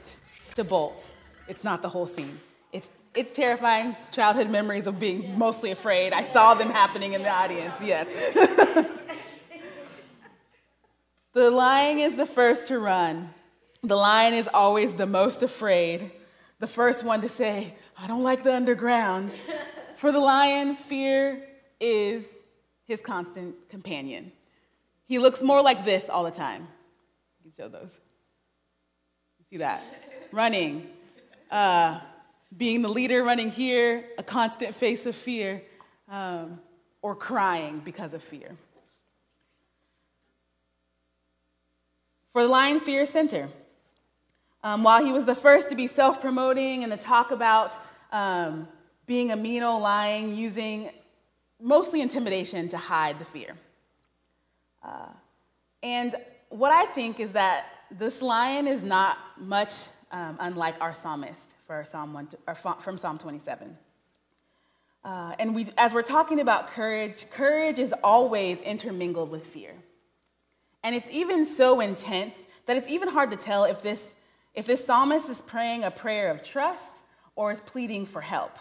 to 0.55 0.65
bolt. 0.65 1.05
It's 1.49 1.63
not 1.63 1.83
the 1.83 1.89
whole 1.91 2.07
scene. 2.07 2.41
It's, 2.73 2.89
it's 3.15 3.31
terrifying 3.31 3.95
childhood 4.11 4.49
memories 4.49 4.87
of 4.87 4.99
being 4.99 5.39
mostly 5.39 5.71
afraid. 5.71 6.15
I 6.15 6.27
saw 6.29 6.55
them 6.55 6.71
happening 6.71 7.13
in 7.13 7.23
the 7.23 7.29
audience, 7.29 7.75
yes. 7.85 8.07
the 11.35 11.51
lion 11.51 11.99
is 11.99 12.17
the 12.17 12.25
first 12.25 12.69
to 12.69 12.79
run. 12.79 13.29
The 13.83 13.97
lion 13.97 14.33
is 14.33 14.49
always 14.53 14.95
the 14.95 15.07
most 15.07 15.43
afraid, 15.43 16.11
the 16.59 16.67
first 16.67 17.05
one 17.05 17.21
to 17.21 17.29
say, 17.29 17.75
I 17.99 18.07
don't 18.07 18.23
like 18.23 18.43
the 18.45 18.55
underground. 18.55 19.31
For 19.97 20.11
the 20.11 20.21
lion, 20.21 20.75
fear 20.75 21.47
is 21.79 22.25
his 22.85 23.03
constant 23.03 23.69
companion. 23.69 24.33
He 25.05 25.19
looks 25.19 25.43
more 25.43 25.61
like 25.61 25.85
this 25.85 26.09
all 26.09 26.25
the 26.25 26.31
time. 26.31 26.67
You 27.45 27.51
can 27.51 27.53
show 27.53 27.69
those. 27.69 27.91
See 29.51 29.57
that? 29.59 29.83
running, 30.33 30.87
uh, 31.51 32.01
being 32.57 32.83
the 32.83 32.89
leader, 32.89 33.23
running 33.23 33.51
here, 33.51 34.05
a 34.19 34.23
constant 34.23 34.75
face 34.75 35.07
of 35.07 35.15
fear, 35.15 35.63
um, 36.09 36.59
or 37.03 37.15
crying 37.15 37.81
because 37.85 38.15
of 38.15 38.23
fear. 38.23 38.51
For 42.33 42.43
the 42.43 42.49
Lion 42.49 42.81
Fear 42.81 43.07
Center, 43.07 43.49
um, 44.63 44.83
while 44.83 45.05
he 45.05 45.13
was 45.13 45.25
the 45.25 45.35
first 45.35 45.71
to 45.71 45.75
be 45.75 45.87
self 45.87 46.21
promoting 46.21 46.85
and 46.85 46.93
to 46.93 46.99
talk 46.99 47.31
about 47.31 47.75
um, 48.13 48.69
being 49.07 49.33
a 49.33 49.37
mean 49.37 49.63
old 49.63 49.83
lion, 49.83 50.37
using 50.37 50.91
mostly 51.61 52.01
intimidation 52.01 52.69
to 52.69 52.77
hide 52.77 53.19
the 53.19 53.25
fear. 53.25 53.55
Uh, 54.83 55.09
and 55.83 56.17
what 56.51 56.73
I 56.73 56.87
think 56.87 57.19
is 57.19 57.33
that 57.33 57.67
this 57.91 58.21
lion 58.21 58.67
is 58.67 58.83
not 58.83 59.17
much 59.41 59.75
um, 60.11 60.37
unlike 60.41 60.77
our 60.81 60.95
psalmist 60.95 61.55
for 61.67 61.85
Psalm 61.85 62.13
one, 62.13 62.29
or 62.47 62.55
from 62.55 62.99
Psalm 62.99 63.19
27. 63.19 63.77
Uh, 65.05 65.35
and 65.39 65.55
we, 65.55 65.69
as 65.77 65.93
we're 65.93 66.03
talking 66.03 66.41
about 66.41 66.69
courage, 66.69 67.27
courage 67.31 67.79
is 67.79 67.95
always 68.03 68.61
intermingled 68.61 69.31
with 69.31 69.47
fear. 69.47 69.73
And 70.83 70.95
it's 70.95 71.09
even 71.11 71.47
so 71.47 71.81
intense 71.81 72.37
that 72.67 72.77
it's 72.77 72.89
even 72.89 73.09
hard 73.09 73.31
to 73.31 73.37
tell 73.37 73.65
if 73.65 73.83
this, 73.83 74.01
if 74.55 74.67
this 74.67 74.85
psalmist 74.85 75.29
is 75.29 75.39
praying 75.43 75.85
a 75.85 75.91
prayer 75.91 76.31
of 76.31 76.43
trust 76.43 76.93
or 77.37 77.53
is 77.53 77.61
pleading 77.61 78.07
for 78.07 78.21
help. 78.21 78.53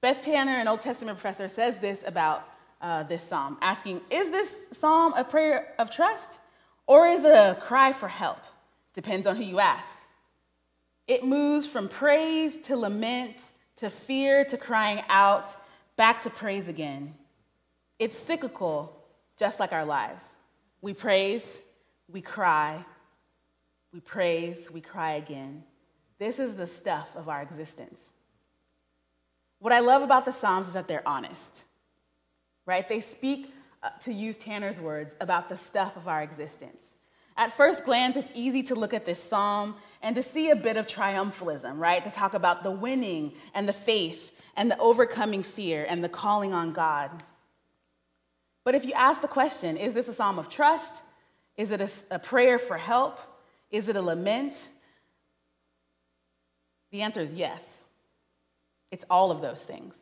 Beth 0.00 0.22
Tanner, 0.22 0.58
an 0.58 0.68
Old 0.68 0.80
Testament 0.80 1.18
professor, 1.18 1.48
says 1.48 1.78
this 1.78 2.02
about 2.06 2.48
uh, 2.80 3.04
this 3.04 3.22
psalm, 3.22 3.56
asking, 3.62 4.00
Is 4.10 4.30
this 4.30 4.52
psalm 4.80 5.14
a 5.14 5.24
prayer 5.24 5.72
of 5.78 5.90
trust 5.90 6.40
or 6.86 7.06
is 7.06 7.24
it 7.24 7.30
a 7.30 7.56
cry 7.60 7.92
for 7.92 8.08
help? 8.08 8.38
Depends 8.94 9.26
on 9.26 9.36
who 9.36 9.42
you 9.42 9.60
ask. 9.60 9.88
It 11.06 11.24
moves 11.24 11.66
from 11.66 11.88
praise 11.88 12.58
to 12.62 12.76
lament 12.76 13.36
to 13.82 13.90
fear 13.90 14.44
to 14.44 14.56
crying 14.56 15.02
out, 15.08 15.56
back 15.96 16.22
to 16.22 16.30
praise 16.30 16.68
again. 16.68 17.14
It's 17.98 18.16
cyclical, 18.16 18.96
just 19.36 19.58
like 19.58 19.72
our 19.72 19.84
lives. 19.84 20.24
We 20.80 20.94
praise, 20.94 21.44
we 22.08 22.20
cry, 22.20 22.84
we 23.92 23.98
praise, 23.98 24.70
we 24.70 24.80
cry 24.80 25.14
again. 25.14 25.64
This 26.20 26.38
is 26.38 26.54
the 26.54 26.68
stuff 26.68 27.08
of 27.16 27.28
our 27.28 27.42
existence. 27.42 27.98
What 29.58 29.72
I 29.72 29.80
love 29.80 30.02
about 30.02 30.24
the 30.24 30.32
Psalms 30.32 30.68
is 30.68 30.72
that 30.74 30.86
they're 30.86 31.06
honest, 31.06 31.62
right? 32.66 32.88
They 32.88 33.00
speak, 33.00 33.52
uh, 33.82 33.90
to 34.02 34.12
use 34.12 34.36
Tanner's 34.36 34.78
words, 34.78 35.16
about 35.20 35.48
the 35.48 35.56
stuff 35.56 35.96
of 35.96 36.06
our 36.06 36.22
existence. 36.22 36.84
At 37.36 37.52
first 37.52 37.84
glance, 37.84 38.16
it's 38.16 38.30
easy 38.34 38.62
to 38.64 38.74
look 38.74 38.92
at 38.92 39.06
this 39.06 39.22
psalm 39.22 39.76
and 40.02 40.16
to 40.16 40.22
see 40.22 40.50
a 40.50 40.56
bit 40.56 40.76
of 40.76 40.86
triumphalism, 40.86 41.78
right? 41.78 42.04
To 42.04 42.10
talk 42.10 42.34
about 42.34 42.62
the 42.62 42.70
winning 42.70 43.32
and 43.54 43.68
the 43.68 43.72
faith 43.72 44.30
and 44.56 44.70
the 44.70 44.78
overcoming 44.78 45.42
fear 45.42 45.86
and 45.88 46.04
the 46.04 46.08
calling 46.08 46.52
on 46.52 46.72
God. 46.72 47.10
But 48.64 48.74
if 48.74 48.84
you 48.84 48.92
ask 48.92 49.22
the 49.22 49.28
question, 49.28 49.76
is 49.76 49.94
this 49.94 50.08
a 50.08 50.14
psalm 50.14 50.38
of 50.38 50.48
trust? 50.48 50.92
Is 51.56 51.70
it 51.70 51.80
a, 51.80 51.90
a 52.10 52.18
prayer 52.18 52.58
for 52.58 52.76
help? 52.76 53.18
Is 53.70 53.88
it 53.88 53.96
a 53.96 54.02
lament? 54.02 54.60
The 56.90 57.02
answer 57.02 57.22
is 57.22 57.32
yes. 57.32 57.64
It's 58.90 59.04
all 59.08 59.30
of 59.30 59.40
those 59.40 59.60
things. 59.60 59.94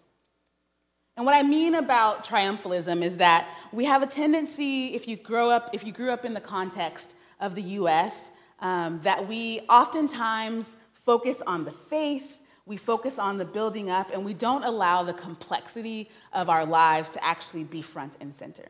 And 1.17 1.25
what 1.27 1.35
I 1.35 1.43
mean 1.43 1.75
about 1.75 2.25
triumphalism 2.25 3.05
is 3.05 3.19
that 3.19 3.49
we 3.73 3.85
have 3.85 4.03
a 4.03 4.07
tendency, 4.07 4.95
if 4.95 5.07
you 5.07 5.17
grow 5.17 5.51
up, 5.51 5.71
if 5.73 5.85
you 5.85 5.93
grew 5.93 6.11
up 6.11 6.25
in 6.25 6.35
the 6.35 6.41
context 6.41 7.15
of 7.41 7.55
the 7.55 7.63
U.S., 7.63 8.17
um, 8.61 9.01
that 9.03 9.27
we 9.27 9.61
oftentimes 9.69 10.67
focus 10.93 11.39
on 11.47 11.65
the 11.65 11.73
faith, 11.73 12.39
we 12.67 12.77
focus 12.77 13.19
on 13.19 13.39
the 13.39 13.45
building 13.45 13.91
up, 13.91 14.11
and 14.13 14.25
we 14.25 14.35
don't 14.35 14.63
allow 14.65 15.03
the 15.03 15.15
complexity 15.15 16.11
of 16.33 16.49
our 16.49 16.67
lives 16.67 17.11
to 17.11 17.25
actually 17.25 17.65
be 17.65 17.83
front 17.83 18.17
and 18.21 18.35
center. 18.35 18.69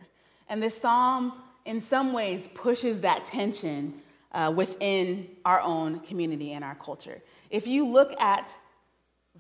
And 0.49 0.62
this 0.62 0.81
psalm, 0.81 1.35
in 1.65 1.81
some 1.81 2.12
ways, 2.12 2.49
pushes 2.55 3.00
that 3.00 3.27
tension 3.27 4.00
uh, 4.33 4.53
within 4.55 5.29
our 5.45 5.61
own 5.61 6.00
community 6.00 6.53
and 6.53 6.65
our 6.65 6.77
culture. 6.77 7.21
If 7.50 7.67
you 7.67 7.87
look 7.87 8.19
at 8.21 8.49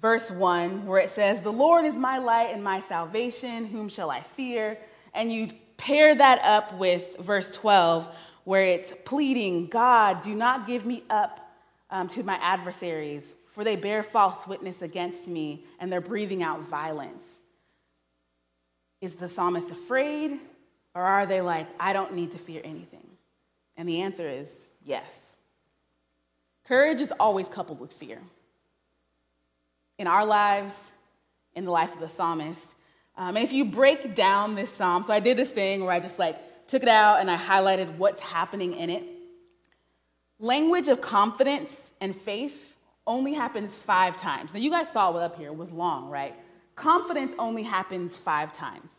verse 0.00 0.30
1, 0.30 0.86
where 0.86 1.00
it 1.00 1.10
says, 1.10 1.40
The 1.40 1.52
Lord 1.52 1.84
is 1.84 1.94
my 1.94 2.18
light 2.18 2.50
and 2.52 2.62
my 2.62 2.80
salvation, 2.82 3.66
whom 3.66 3.88
shall 3.88 4.10
I 4.10 4.20
fear? 4.20 4.78
And 5.14 5.32
you 5.32 5.48
pair 5.76 6.14
that 6.14 6.44
up 6.44 6.74
with 6.74 7.16
verse 7.18 7.50
12, 7.50 8.08
where 8.50 8.64
it's 8.64 8.92
pleading, 9.04 9.68
God, 9.68 10.22
do 10.22 10.34
not 10.34 10.66
give 10.66 10.84
me 10.84 11.04
up 11.08 11.52
um, 11.88 12.08
to 12.08 12.24
my 12.24 12.34
adversaries, 12.42 13.22
for 13.46 13.62
they 13.62 13.76
bear 13.76 14.02
false 14.02 14.44
witness 14.44 14.82
against 14.82 15.28
me, 15.28 15.64
and 15.78 15.92
they're 15.92 16.00
breathing 16.00 16.42
out 16.42 16.60
violence. 16.62 17.24
Is 19.00 19.14
the 19.14 19.28
psalmist 19.28 19.70
afraid, 19.70 20.32
or 20.96 21.02
are 21.02 21.26
they 21.26 21.40
like, 21.40 21.68
I 21.78 21.92
don't 21.92 22.14
need 22.14 22.32
to 22.32 22.38
fear 22.38 22.60
anything? 22.64 23.06
And 23.76 23.88
the 23.88 24.00
answer 24.00 24.28
is 24.28 24.52
yes. 24.84 25.06
Courage 26.66 27.00
is 27.00 27.12
always 27.20 27.46
coupled 27.46 27.78
with 27.78 27.92
fear 27.92 28.18
in 29.96 30.08
our 30.08 30.26
lives, 30.26 30.74
in 31.54 31.66
the 31.66 31.70
life 31.70 31.94
of 31.94 32.00
the 32.00 32.08
psalmist. 32.08 32.66
Um, 33.16 33.36
and 33.36 33.44
if 33.44 33.52
you 33.52 33.64
break 33.64 34.16
down 34.16 34.56
this 34.56 34.72
psalm, 34.72 35.04
so 35.04 35.12
I 35.12 35.20
did 35.20 35.36
this 35.36 35.52
thing 35.52 35.84
where 35.84 35.92
I 35.92 36.00
just 36.00 36.18
like 36.18 36.49
took 36.70 36.82
it 36.82 36.88
out 36.88 37.20
and 37.20 37.28
I 37.30 37.36
highlighted 37.36 37.96
what's 37.96 38.22
happening 38.22 38.74
in 38.74 38.90
it. 38.90 39.04
Language 40.38 40.88
of 40.88 41.00
confidence 41.00 41.74
and 42.00 42.14
faith 42.14 42.76
only 43.06 43.34
happens 43.34 43.76
five 43.76 44.16
times. 44.16 44.54
Now, 44.54 44.60
you 44.60 44.70
guys 44.70 44.88
saw 44.88 45.10
what 45.10 45.22
up 45.22 45.36
here 45.36 45.52
was 45.52 45.70
long, 45.72 46.08
right? 46.08 46.34
Confidence 46.76 47.32
only 47.38 47.64
happens 47.64 48.16
five 48.16 48.52
times. 48.52 48.90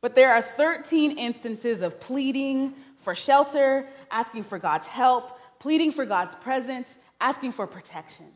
But 0.00 0.14
there 0.14 0.32
are 0.32 0.42
13 0.42 1.18
instances 1.18 1.80
of 1.80 1.98
pleading 1.98 2.74
for 3.00 3.14
shelter, 3.16 3.88
asking 4.10 4.44
for 4.44 4.58
God's 4.58 4.86
help, 4.86 5.38
pleading 5.58 5.90
for 5.90 6.06
God's 6.06 6.36
presence, 6.36 6.88
asking 7.20 7.52
for 7.52 7.66
protection. 7.66 8.26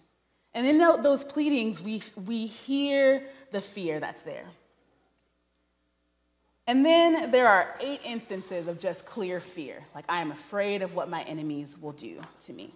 And 0.54 0.66
in 0.66 0.78
those 0.78 1.23
pleadings, 1.23 1.80
we, 1.80 2.02
we 2.26 2.46
hear 2.46 3.23
the 3.52 3.61
fear 3.61 4.00
that's 4.00 4.23
there. 4.23 4.46
And 6.66 6.85
then 6.85 7.30
there 7.30 7.46
are 7.46 7.76
eight 7.80 8.00
instances 8.04 8.66
of 8.66 8.80
just 8.80 9.06
clear 9.06 9.38
fear, 9.38 9.85
like 9.94 10.04
I 10.08 10.20
am 10.20 10.32
afraid 10.32 10.82
of 10.82 10.94
what 10.94 11.08
my 11.08 11.23
enemies 11.23 11.76
will 11.80 11.92
do 11.92 12.20
to 12.46 12.52
me. 12.52 12.75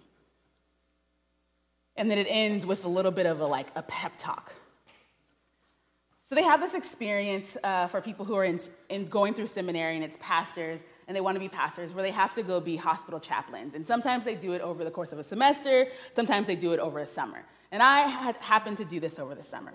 And 1.97 2.09
then 2.09 2.17
it 2.17 2.27
ends 2.29 2.65
with 2.65 2.85
a 2.85 2.87
little 2.87 3.11
bit 3.11 3.25
of 3.25 3.41
a 3.41 3.45
like 3.45 3.67
a 3.75 3.81
pep 3.81 4.13
talk. 4.17 4.53
So 6.29 6.35
they 6.35 6.43
have 6.43 6.61
this 6.61 6.73
experience 6.73 7.57
uh, 7.61 7.87
for 7.87 7.99
people 7.99 8.23
who 8.23 8.35
are 8.35 8.45
in, 8.45 8.61
in 8.87 9.09
going 9.09 9.33
through 9.33 9.47
seminary 9.47 9.95
and 9.95 10.05
it's 10.05 10.17
pastors 10.21 10.79
and 11.09 11.17
they 11.17 11.19
want 11.19 11.35
to 11.35 11.41
be 11.41 11.49
pastors 11.49 11.93
where 11.93 12.03
they 12.03 12.11
have 12.11 12.33
to 12.35 12.43
go 12.43 12.61
be 12.61 12.77
hospital 12.77 13.19
chaplains. 13.19 13.75
And 13.75 13.85
sometimes 13.85 14.23
they 14.23 14.35
do 14.35 14.53
it 14.53 14.61
over 14.61 14.85
the 14.85 14.91
course 14.91 15.11
of 15.11 15.19
a 15.19 15.25
semester, 15.25 15.87
sometimes 16.15 16.47
they 16.47 16.55
do 16.55 16.71
it 16.71 16.79
over 16.79 16.99
a 16.99 17.05
summer. 17.05 17.43
And 17.73 17.83
I 17.83 18.07
had 18.07 18.37
happened 18.37 18.77
to 18.77 18.85
do 18.85 19.01
this 19.01 19.19
over 19.19 19.35
the 19.35 19.43
summer. 19.43 19.73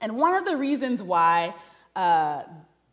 And 0.00 0.16
one 0.16 0.34
of 0.34 0.44
the 0.44 0.56
reasons 0.56 1.00
why 1.00 1.54
uh, 1.94 2.42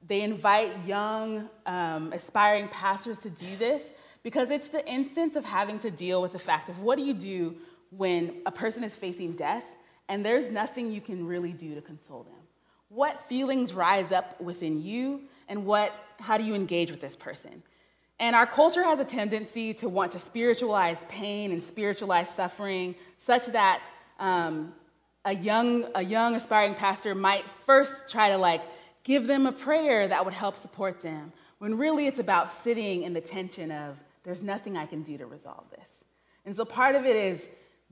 they 0.08 0.22
invite 0.22 0.86
young, 0.86 1.50
um, 1.66 2.12
aspiring 2.14 2.68
pastors 2.70 3.20
to 3.20 3.30
do 3.30 3.58
this, 3.58 3.84
because 4.24 4.50
it's 4.50 4.68
the 4.68 4.88
instance 4.88 5.36
of 5.36 5.46
having 5.46 5.80
to 5.80 5.92
deal 5.92 6.22
with 6.22 6.34
the 6.34 6.40
fact 6.40 6.70
of 6.70 6.80
what 6.80 6.98
do 6.98 7.04
you 7.04 7.14
do 7.14 7.56
when 7.90 8.42
a 8.46 8.52
person 8.52 8.84
is 8.84 8.96
facing 8.96 9.34
death 9.34 9.64
and 10.10 10.26
there's 10.26 10.52
nothing 10.52 10.92
you 10.92 11.02
can 11.02 11.26
really 11.26 11.54
do 11.54 11.76
to 11.76 11.82
console 11.82 12.24
them? 12.24 12.34
What 12.90 13.28
feelings 13.30 13.74
rise 13.74 14.12
up 14.12 14.40
within 14.42 14.82
you, 14.82 15.22
and 15.48 15.66
what, 15.66 15.94
how 16.20 16.38
do 16.38 16.44
you 16.44 16.54
engage 16.54 16.92
with 16.92 17.00
this 17.00 17.16
person? 17.16 17.64
And 18.20 18.36
our 18.36 18.46
culture 18.46 18.84
has 18.84 19.00
a 19.00 19.06
tendency 19.06 19.74
to 19.76 19.90
want 19.90 20.12
to 20.12 20.20
spiritualize 20.20 20.98
pain 21.08 21.52
and 21.52 21.64
spiritualize 21.64 22.30
suffering 22.30 22.96
such 23.26 23.48
that 23.48 23.82
um, 24.20 24.74
a 25.26 25.34
young 25.34 25.86
a 25.96 26.04
young 26.04 26.36
aspiring 26.36 26.76
pastor 26.76 27.16
might 27.16 27.46
first 27.66 27.94
try 28.08 28.30
to 28.30 28.38
like 28.38 28.62
give 29.04 29.28
them 29.28 29.46
a 29.46 29.52
prayer 29.52 30.08
that 30.08 30.24
would 30.24 30.34
help 30.34 30.58
support 30.58 31.02
them 31.02 31.32
when 31.60 31.78
really 31.78 32.08
it's 32.08 32.20
about 32.20 32.64
sitting 32.64 33.04
in 33.04 33.14
the 33.14 33.22
tension 33.22 33.72
of 33.72 33.98
there's 34.24 34.42
nothing 34.42 34.78
i 34.78 34.86
can 34.86 35.02
do 35.04 35.18
to 35.18 35.26
resolve 35.26 35.64
this. 35.72 35.88
And 36.46 36.56
so 36.56 36.66
part 36.66 36.96
of 36.96 37.06
it 37.06 37.16
is 37.16 37.42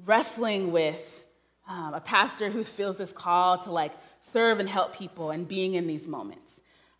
wrestling 0.05 0.71
with 0.71 1.25
um, 1.67 1.93
a 1.93 2.01
pastor 2.01 2.49
who 2.49 2.63
feels 2.63 2.97
this 2.97 3.11
call 3.11 3.59
to 3.63 3.71
like 3.71 3.93
serve 4.33 4.59
and 4.59 4.67
help 4.67 4.95
people 4.95 5.31
and 5.31 5.47
being 5.47 5.75
in 5.75 5.87
these 5.87 6.07
moments. 6.07 6.53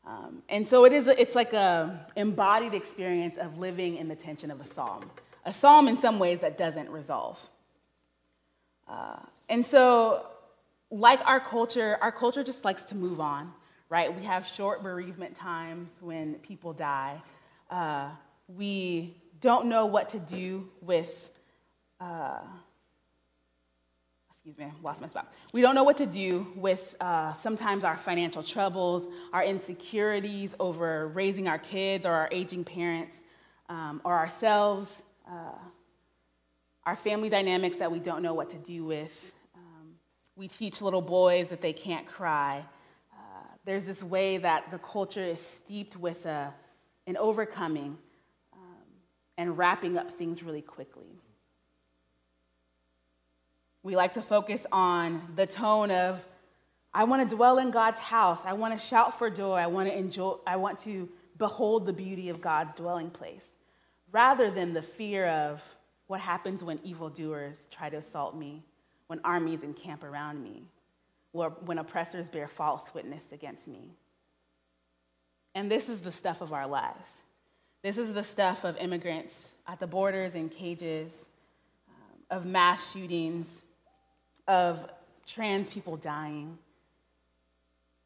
Um, 0.05 0.41
and 0.49 0.67
so 0.67 0.85
it 0.85 0.93
is 0.93 1.07
it's 1.07 1.35
like 1.35 1.53
a 1.53 2.07
embodied 2.15 2.73
experience 2.73 3.37
of 3.37 3.57
living 3.57 3.97
in 3.97 4.07
the 4.07 4.15
tension 4.15 4.49
of 4.49 4.61
a 4.61 4.67
psalm 4.67 5.09
a 5.45 5.53
psalm 5.53 5.87
in 5.87 5.97
some 5.97 6.19
ways 6.19 6.39
that 6.41 6.57
doesn't 6.57 6.89
resolve. 6.89 7.39
Uh, 8.87 9.19
and 9.47 9.65
so, 9.65 10.25
like 10.91 11.19
our 11.25 11.39
culture, 11.39 11.97
our 12.01 12.11
culture 12.11 12.43
just 12.43 12.65
likes 12.65 12.83
to 12.83 12.95
move 12.95 13.19
on, 13.19 13.51
right? 13.89 14.15
We 14.15 14.23
have 14.23 14.45
short 14.45 14.83
bereavement 14.83 15.35
times 15.35 15.91
when 15.99 16.35
people 16.35 16.73
die. 16.73 17.21
Uh, 17.69 18.11
we 18.47 19.15
don't 19.41 19.65
know 19.65 19.85
what 19.85 20.09
to 20.09 20.19
do 20.19 20.69
with, 20.81 21.11
uh, 21.99 22.39
excuse 24.33 24.57
me, 24.57 24.71
lost 24.83 25.01
my 25.01 25.07
spot. 25.07 25.33
We 25.53 25.61
don't 25.61 25.75
know 25.75 25.83
what 25.83 25.97
to 25.97 26.05
do 26.05 26.47
with 26.55 26.95
uh, 27.01 27.33
sometimes 27.41 27.83
our 27.83 27.97
financial 27.97 28.43
troubles, 28.43 29.11
our 29.33 29.43
insecurities 29.43 30.55
over 30.59 31.07
raising 31.07 31.47
our 31.47 31.59
kids 31.59 32.05
or 32.05 32.13
our 32.13 32.29
aging 32.31 32.63
parents, 32.63 33.17
um, 33.69 34.01
or 34.03 34.15
ourselves. 34.15 34.87
Uh, 35.27 35.57
our 36.85 36.95
family 36.95 37.29
dynamics 37.29 37.75
that 37.77 37.91
we 37.91 37.99
don't 37.99 38.23
know 38.23 38.33
what 38.33 38.49
to 38.49 38.57
do 38.57 38.83
with. 38.83 39.11
Um, 39.55 39.93
we 40.35 40.47
teach 40.47 40.81
little 40.81 41.03
boys 41.03 41.49
that 41.49 41.61
they 41.61 41.73
can't 41.73 42.07
cry. 42.07 42.65
There's 43.65 43.83
this 43.83 44.01
way 44.01 44.37
that 44.37 44.71
the 44.71 44.79
culture 44.79 45.23
is 45.23 45.39
steeped 45.57 45.95
with 45.95 46.25
a, 46.25 46.53
an 47.07 47.17
overcoming 47.17 47.97
um, 48.53 48.59
and 49.37 49.57
wrapping 49.57 49.97
up 49.97 50.11
things 50.17 50.41
really 50.43 50.61
quickly. 50.61 51.07
We 53.83 53.95
like 53.95 54.13
to 54.13 54.21
focus 54.21 54.65
on 54.71 55.21
the 55.35 55.45
tone 55.45 55.91
of, 55.91 56.19
I 56.93 57.03
want 57.03 57.29
to 57.29 57.35
dwell 57.35 57.59
in 57.59 57.71
God's 57.71 57.99
house. 57.99 58.41
I 58.45 58.53
want 58.53 58.79
to 58.79 58.85
shout 58.85 59.17
for 59.19 59.29
joy. 59.29 59.55
I 59.55 59.67
want 59.67 59.89
to 59.89 59.97
enjoy, 59.97 60.35
I 60.45 60.55
want 60.55 60.79
to 60.79 61.07
behold 61.37 61.85
the 61.85 61.93
beauty 61.93 62.29
of 62.29 62.41
God's 62.41 62.75
dwelling 62.75 63.09
place, 63.09 63.45
rather 64.11 64.51
than 64.51 64.73
the 64.73 64.81
fear 64.81 65.27
of, 65.27 65.61
what 66.07 66.19
happens 66.19 66.63
when 66.63 66.79
evildoers 66.83 67.55
try 67.69 67.87
to 67.87 67.97
assault 67.97 68.35
me, 68.35 68.63
when 69.05 69.19
armies 69.23 69.61
encamp 69.61 70.03
around 70.03 70.41
me, 70.41 70.63
or 71.33 71.49
when 71.65 71.77
oppressors 71.77 72.29
bear 72.29 72.47
false 72.47 72.93
witness 72.93 73.23
against 73.31 73.67
me? 73.67 73.91
And 75.55 75.69
this 75.69 75.89
is 75.89 76.01
the 76.01 76.11
stuff 76.11 76.41
of 76.41 76.53
our 76.53 76.67
lives. 76.67 77.05
This 77.81 77.97
is 77.97 78.13
the 78.13 78.23
stuff 78.23 78.63
of 78.63 78.77
immigrants 78.77 79.33
at 79.67 79.79
the 79.79 79.87
borders 79.87 80.35
in 80.35 80.49
cages, 80.49 81.11
um, 81.87 82.37
of 82.37 82.45
mass 82.45 82.91
shootings, 82.91 83.47
of 84.47 84.89
trans 85.25 85.69
people 85.69 85.95
dying. 85.95 86.57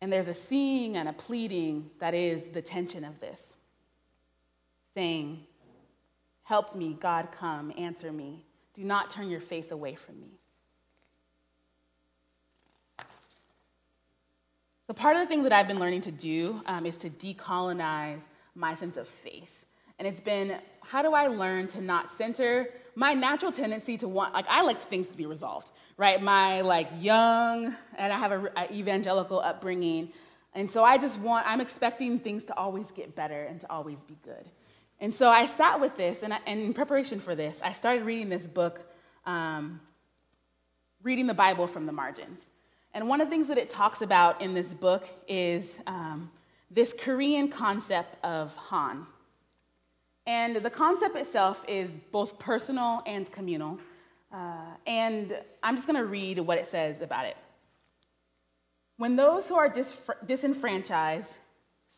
And 0.02 0.12
there's 0.12 0.28
a 0.28 0.34
seeing 0.34 0.98
and 0.98 1.08
a 1.08 1.14
pleading 1.14 1.90
that 2.00 2.14
is 2.14 2.48
the 2.48 2.62
tension 2.62 3.04
of 3.06 3.20
this, 3.20 3.40
saying, 4.94 5.40
Help 6.44 6.76
me, 6.76 6.98
God, 7.00 7.30
come, 7.32 7.72
answer 7.78 8.12
me. 8.12 8.46
Do 8.74 8.84
not 8.84 9.10
turn 9.10 9.30
your 9.30 9.40
face 9.40 9.72
away 9.72 9.96
from 9.96 10.20
me. 10.20 10.32
So, 14.88 14.94
part 14.94 15.16
of 15.16 15.22
the 15.22 15.28
thing 15.28 15.44
that 15.44 15.54
I've 15.54 15.68
been 15.68 15.80
learning 15.80 16.02
to 16.02 16.12
do 16.12 16.62
um, 16.66 16.86
is 16.86 16.98
to 16.98 17.10
decolonize 17.10 18.22
my 18.54 18.76
sense 18.76 18.98
of 18.98 19.08
faith. 19.08 19.66
And 19.98 20.08
it's 20.08 20.20
been 20.20 20.58
how 20.82 21.02
do 21.02 21.14
I 21.14 21.28
learn 21.28 21.68
to 21.70 21.82
not 21.82 22.18
center 22.18 22.68
my 22.96 23.14
natural 23.14 23.52
tendency 23.52 23.98
to 24.00 24.08
want, 24.08 24.34
like, 24.34 24.46
I 24.50 24.62
like 24.62 24.82
things 24.82 25.08
to 25.08 25.18
be 25.18 25.26
resolved, 25.26 25.72
right? 25.98 26.22
My, 26.22 26.62
like, 26.62 26.90
young, 27.00 27.76
and 27.98 28.12
I 28.12 28.18
have 28.20 28.32
an 28.32 28.50
evangelical 28.72 29.40
upbringing. 29.40 30.12
And 30.54 30.70
so 30.70 30.84
I 30.84 30.98
just 30.98 31.18
want, 31.20 31.48
I'm 31.48 31.62
expecting 31.62 32.20
things 32.20 32.44
to 32.46 32.58
always 32.58 32.86
get 32.92 33.16
better 33.16 33.44
and 33.44 33.62
to 33.62 33.72
always 33.72 34.00
be 34.04 34.18
good. 34.24 34.46
And 35.00 35.14
so 35.14 35.30
I 35.30 35.48
sat 35.48 35.80
with 35.80 35.96
this, 35.96 36.24
and, 36.24 36.34
I, 36.34 36.40
and 36.46 36.60
in 36.60 36.74
preparation 36.74 37.20
for 37.20 37.36
this, 37.36 37.56
I 37.64 37.74
started 37.74 38.06
reading 38.06 38.30
this 38.30 38.48
book, 38.48 38.82
um, 39.26 39.80
reading 41.02 41.26
the 41.26 41.34
Bible 41.34 41.68
from 41.68 41.86
the 41.86 41.92
margins. 41.94 42.42
And 42.94 43.08
one 43.08 43.22
of 43.22 43.28
the 43.28 43.32
things 43.32 43.48
that 43.48 43.58
it 43.58 43.70
talks 43.70 44.02
about 44.02 44.42
in 44.42 44.54
this 44.54 44.74
book 44.74 45.08
is 45.28 45.72
um, 45.88 46.30
this 46.70 46.94
Korean 46.98 47.48
concept 47.48 48.24
of 48.24 48.56
Han. 48.56 49.06
And 50.26 50.58
the 50.58 50.70
concept 50.70 51.16
itself 51.16 51.64
is 51.68 51.90
both 52.12 52.38
personal 52.40 53.02
and 53.06 53.30
communal. 53.32 53.80
Uh, 54.32 54.76
and 54.88 55.38
I'm 55.62 55.76
just 55.76 55.88
going 55.88 56.00
to 56.00 56.06
read 56.06 56.40
what 56.40 56.58
it 56.58 56.68
says 56.68 57.02
about 57.02 57.26
it. 57.26 57.38
When 58.98 59.16
those 59.16 59.48
who 59.48 59.56
are 59.56 59.70
disfr- 59.70 60.26
disenfranchised 60.26 61.30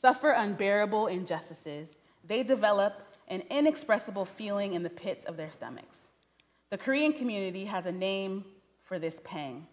suffer 0.01 0.31
unbearable 0.31 1.07
injustices, 1.07 1.87
they 2.27 2.41
develop 2.41 2.93
an 3.27 3.43
inexpressible 3.49 4.25
feeling 4.25 4.73
in 4.73 4.83
the 4.83 4.89
pits 4.89 5.25
of 5.25 5.37
their 5.37 5.51
stomachs. 5.51 5.97
The 6.69 6.77
Korean 6.77 7.13
community 7.13 7.65
has 7.65 7.85
a 7.85 7.91
name 7.91 8.45
for 8.83 8.97
this 8.97 9.19
pang. 9.23 9.67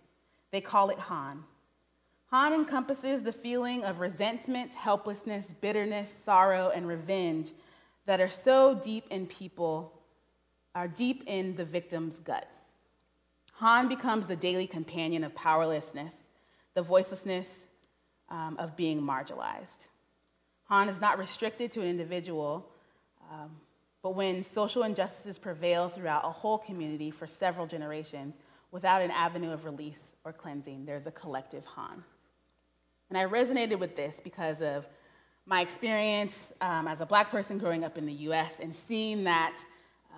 They 0.52 0.60
call 0.60 0.90
it 0.90 0.98
Han. 0.98 1.42
Han 2.26 2.52
encompasses 2.52 3.22
the 3.22 3.32
feeling 3.32 3.84
of 3.84 4.00
resentment, 4.00 4.72
helplessness, 4.72 5.46
bitterness, 5.60 6.12
sorrow, 6.24 6.70
and 6.74 6.86
revenge 6.86 7.52
that 8.06 8.20
are 8.20 8.28
so 8.28 8.74
deep 8.74 9.06
in 9.10 9.26
people, 9.26 9.92
are 10.74 10.88
deep 10.88 11.24
in 11.26 11.56
the 11.56 11.64
victim's 11.64 12.14
gut. 12.16 12.48
Han 13.54 13.88
becomes 13.88 14.26
the 14.26 14.36
daily 14.36 14.66
companion 14.66 15.24
of 15.24 15.34
powerlessness, 15.34 16.14
the 16.74 16.82
voicelessness 16.82 17.46
um, 18.30 18.56
of 18.58 18.76
being 18.76 19.00
marginalized. 19.00 19.88
Han 20.64 20.88
is 20.88 21.00
not 21.00 21.18
restricted 21.18 21.70
to 21.72 21.80
an 21.82 21.86
individual, 21.86 22.66
um, 23.30 23.50
but 24.02 24.14
when 24.14 24.42
social 24.42 24.84
injustices 24.84 25.38
prevail 25.38 25.90
throughout 25.90 26.24
a 26.24 26.30
whole 26.30 26.58
community 26.58 27.10
for 27.10 27.26
several 27.26 27.66
generations 27.66 28.34
without 28.70 29.02
an 29.02 29.10
avenue 29.10 29.50
of 29.50 29.66
release 29.66 30.12
or 30.24 30.32
cleansing, 30.32 30.85
there's 30.85 31.06
a 31.06 31.11
collective 31.11 31.64
Han. 31.64 32.02
And 33.08 33.18
I 33.18 33.24
resonated 33.24 33.78
with 33.78 33.96
this 33.96 34.14
because 34.22 34.61
of 34.62 34.87
my 35.46 35.61
experience 35.61 36.35
um, 36.61 36.87
as 36.87 37.00
a 37.00 37.06
black 37.06 37.30
person 37.30 37.58
growing 37.58 37.85
up 37.85 37.98
in 37.98 38.06
the 38.06 38.12
US 38.12 38.58
and 38.61 38.74
seeing 38.88 39.24
that 39.24 39.56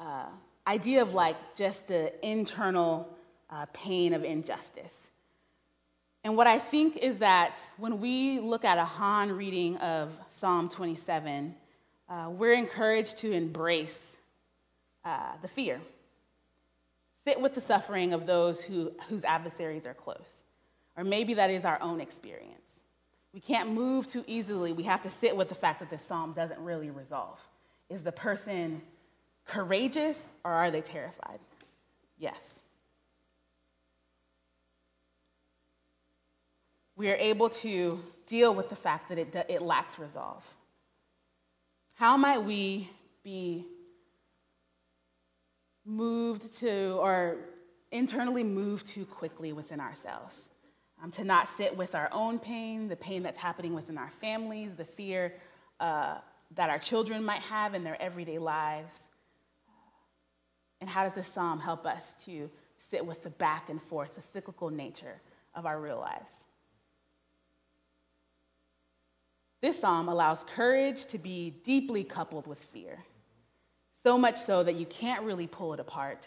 uh, 0.01 0.27
idea 0.67 1.03
of 1.03 1.15
like 1.15 1.37
just 1.57 1.89
the 1.89 2.13
internal 2.27 3.09
uh, 3.51 3.67
pain 3.73 4.13
of 4.15 4.25
injustice. 4.25 4.93
And 6.25 6.37
what 6.37 6.47
I 6.47 6.59
think 6.59 6.97
is 6.97 7.19
that 7.19 7.57
when 7.77 8.01
we 8.01 8.41
look 8.41 8.65
at 8.65 8.79
a 8.79 8.85
Han 8.85 9.33
reading 9.33 9.77
of 9.79 10.11
Psalm 10.41 10.69
27, 10.69 11.55
uh, 12.09 12.31
we're 12.31 12.55
encouraged 12.55 13.19
to 13.19 13.33
embrace 13.33 13.99
uh, 15.05 15.33
the 15.43 15.49
fear. 15.49 15.81
Sit 17.25 17.41
with 17.41 17.55
the 17.55 17.61
suffering 17.61 18.13
of 18.13 18.27
those 18.27 18.63
who, 18.63 18.93
whose 19.09 19.25
adversaries 19.25 19.87
are 19.87 19.95
close. 19.95 20.29
Or 20.97 21.05
maybe 21.05 21.35
that 21.35 21.51
is 21.51 21.65
our 21.65 21.81
own 21.81 22.01
experience. 22.01 22.61
We 23.33 23.41
can't 23.41 23.73
move 23.73 24.07
too 24.11 24.25
easily. 24.27 24.73
We 24.73 24.85
have 24.85 25.03
to 25.03 25.11
sit 25.11 25.37
with 25.37 25.49
the 25.49 25.55
fact 25.55 25.81
that 25.81 25.91
this 25.91 26.05
psalm 26.07 26.35
doesn't 26.35 26.61
really 26.61 26.91
resolve. 26.91 27.39
Is 27.89 28.03
the 28.03 28.13
person 28.13 28.83
courageous 29.47 30.19
or 30.45 30.53
are 30.53 30.71
they 30.71 30.83
terrified? 30.83 31.41
Yes. 32.19 32.37
We 36.97 37.11
are 37.11 37.17
able 37.17 37.49
to 37.51 37.99
deal 38.29 38.55
with 38.55 38.71
the 38.71 38.77
fact 38.77 39.09
that 39.09 39.19
it, 39.19 39.35
it 39.49 39.63
lacks 39.63 39.99
resolve. 39.99 40.45
How 41.95 42.17
might 42.17 42.45
we 42.45 42.89
be 43.25 43.67
moved 45.85 46.59
to 46.61 46.99
or 47.01 47.37
internally 47.91 48.45
moved 48.45 48.87
too 48.87 49.05
quickly 49.05 49.53
within 49.53 49.81
ourselves? 49.81 50.37
um, 51.05 51.11
to 51.13 51.25
not 51.25 51.49
sit 51.57 51.77
with 51.77 51.95
our 51.95 52.09
own 52.13 52.39
pain, 52.39 52.89
the 52.89 52.97
pain 52.97 53.23
that's 53.23 53.39
happening 53.39 53.75
within 53.75 53.99
our 53.99 54.11
families, 54.21 54.71
the 54.77 54.85
fear 54.85 55.35
uh, 55.81 56.17
that 56.55 56.71
our 56.71 56.79
children 56.79 57.23
might 57.23 57.43
have 57.43 57.75
in 57.75 57.85
their 57.85 58.01
everyday 58.01 58.39
lives. 58.39 59.01
And 60.81 60.89
how 60.89 61.05
does 61.05 61.15
this 61.15 61.29
psalm 61.29 61.61
help 61.61 61.87
us 61.87 62.03
to 62.27 62.51
sit 62.91 63.05
with 63.05 63.23
the 63.23 63.31
back 63.31 63.69
and 63.69 63.83
forth, 63.83 64.15
the 64.15 64.23
cyclical 64.33 64.71
nature 64.71 65.21
of 65.55 65.67
our 65.67 65.81
real 65.81 65.99
lives? 65.99 66.31
This 69.61 69.79
psalm 69.79 70.09
allows 70.09 70.45
courage 70.55 71.07
to 71.07 71.19
be 71.19 71.51
deeply 71.65 72.05
coupled 72.05 72.47
with 72.47 72.59
fear, 72.59 72.99
so 74.05 74.17
much 74.17 74.45
so 74.45 74.63
that 74.63 74.77
you 74.77 74.87
can't 74.87 75.25
really 75.25 75.49
pull 75.49 75.75
it 75.75 75.81
apart. 75.81 76.25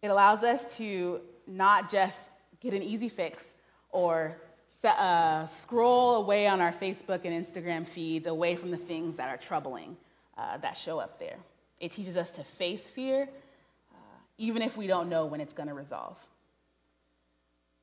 It 0.00 0.08
allows 0.08 0.42
us 0.44 0.74
to 0.76 1.20
not 1.46 1.90
just 1.90 2.16
get 2.60 2.72
an 2.72 2.82
easy 2.82 3.08
fix 3.08 3.42
or 3.90 4.36
uh, 4.84 5.46
scroll 5.62 6.16
away 6.16 6.46
on 6.46 6.60
our 6.60 6.72
Facebook 6.72 7.24
and 7.24 7.46
Instagram 7.46 7.86
feeds 7.86 8.26
away 8.26 8.54
from 8.54 8.70
the 8.70 8.76
things 8.76 9.16
that 9.16 9.28
are 9.28 9.36
troubling 9.36 9.96
uh, 10.38 10.56
that 10.58 10.76
show 10.76 11.00
up 11.00 11.18
there. 11.18 11.36
It 11.80 11.90
teaches 11.90 12.16
us 12.16 12.30
to 12.32 12.44
face 12.44 12.82
fear, 12.94 13.22
uh, 13.22 14.18
even 14.38 14.62
if 14.62 14.76
we 14.76 14.86
don't 14.86 15.08
know 15.08 15.26
when 15.26 15.40
it's 15.40 15.52
going 15.52 15.68
to 15.68 15.74
resolve. 15.74 16.16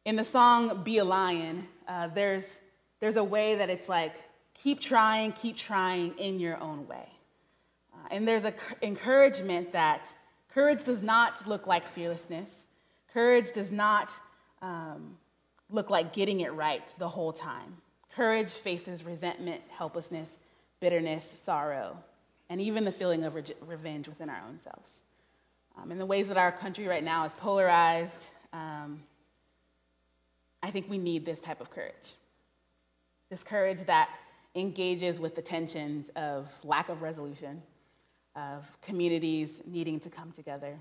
In 0.06 0.16
the 0.16 0.24
song 0.24 0.84
Be 0.84 1.00
a 1.00 1.06
Lion, 1.06 1.68
uh, 1.88 2.08
there's, 2.16 2.44
there's 3.02 3.18
a 3.18 3.24
way 3.24 3.56
that 3.56 3.70
it's 3.70 3.90
like, 3.90 4.14
keep 4.54 4.80
trying, 4.80 5.34
keep 5.34 5.58
trying 5.58 6.18
in 6.18 6.40
your 6.40 6.58
own 6.58 6.88
way. 6.88 7.13
And 8.12 8.28
there's 8.28 8.44
an 8.44 8.54
encouragement 8.82 9.72
that 9.74 10.06
courage 10.54 10.84
does 10.86 11.02
not 11.02 11.48
look 11.48 11.68
like 11.68 11.88
fearlessness, 11.88 12.50
courage 13.14 13.54
does 13.54 13.72
not 13.72 14.12
um, 14.62 15.18
look 15.70 15.90
like 15.90 16.14
getting 16.14 16.42
it 16.42 16.54
right 16.54 16.84
the 17.00 17.10
whole 17.10 17.34
time. 17.34 17.78
Courage 18.16 18.54
faces 18.54 19.04
resentment, 19.04 19.62
helplessness, 19.70 20.30
bitterness, 20.80 21.26
sorrow, 21.46 21.98
and 22.50 22.62
even 22.62 22.84
the 22.84 22.92
feeling 22.92 23.24
of 23.24 23.36
re- 23.36 23.44
revenge 23.66 24.08
within 24.08 24.30
our 24.30 24.42
own 24.48 24.60
selves. 24.64 24.90
Um, 25.78 25.92
in 25.92 25.98
the 25.98 26.06
ways 26.06 26.28
that 26.28 26.38
our 26.38 26.52
country 26.52 26.88
right 26.88 27.04
now 27.04 27.26
is 27.26 27.32
polarized, 27.40 28.26
um, 28.52 29.02
I 30.62 30.70
think 30.70 30.90
we 30.90 30.98
need 30.98 31.26
this 31.26 31.42
type 31.42 31.60
of 31.60 31.72
courage. 31.72 32.16
This 33.30 33.44
courage 33.44 33.86
that 33.88 34.10
engages 34.56 35.20
with 35.20 35.36
the 35.36 35.42
tensions 35.42 36.10
of 36.16 36.48
lack 36.64 36.90
of 36.90 37.02
resolution, 37.02 37.62
of 38.36 38.66
communities 38.82 39.50
needing 39.66 40.00
to 40.00 40.10
come 40.10 40.32
together 40.32 40.78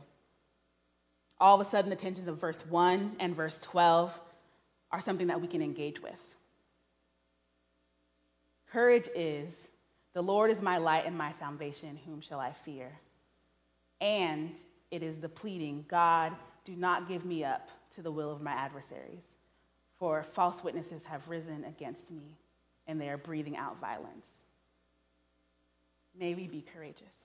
all 1.42 1.60
of 1.60 1.66
a 1.66 1.68
sudden 1.68 1.90
the 1.90 1.96
tensions 1.96 2.28
of 2.28 2.38
verse 2.38 2.64
1 2.64 3.16
and 3.18 3.34
verse 3.34 3.58
12 3.62 4.12
are 4.92 5.00
something 5.00 5.26
that 5.26 5.40
we 5.40 5.48
can 5.48 5.60
engage 5.60 6.00
with. 6.00 6.14
Courage 8.70 9.08
is 9.16 9.52
the 10.14 10.22
Lord 10.22 10.52
is 10.52 10.62
my 10.62 10.78
light 10.78 11.04
and 11.04 11.18
my 11.18 11.32
salvation, 11.32 11.98
whom 12.06 12.20
shall 12.20 12.38
I 12.38 12.52
fear? 12.52 12.92
And 14.00 14.52
it 14.92 15.02
is 15.02 15.18
the 15.18 15.28
pleading, 15.28 15.84
God, 15.88 16.32
do 16.64 16.76
not 16.76 17.08
give 17.08 17.24
me 17.24 17.42
up 17.44 17.70
to 17.96 18.02
the 18.02 18.12
will 18.12 18.30
of 18.30 18.40
my 18.40 18.52
adversaries, 18.52 19.24
for 19.98 20.22
false 20.22 20.62
witnesses 20.62 21.02
have 21.06 21.26
risen 21.28 21.64
against 21.64 22.08
me, 22.12 22.36
and 22.86 23.00
they 23.00 23.08
are 23.08 23.16
breathing 23.16 23.56
out 23.56 23.80
violence. 23.80 24.26
May 26.16 26.34
we 26.34 26.46
be 26.46 26.64
courageous. 26.72 27.21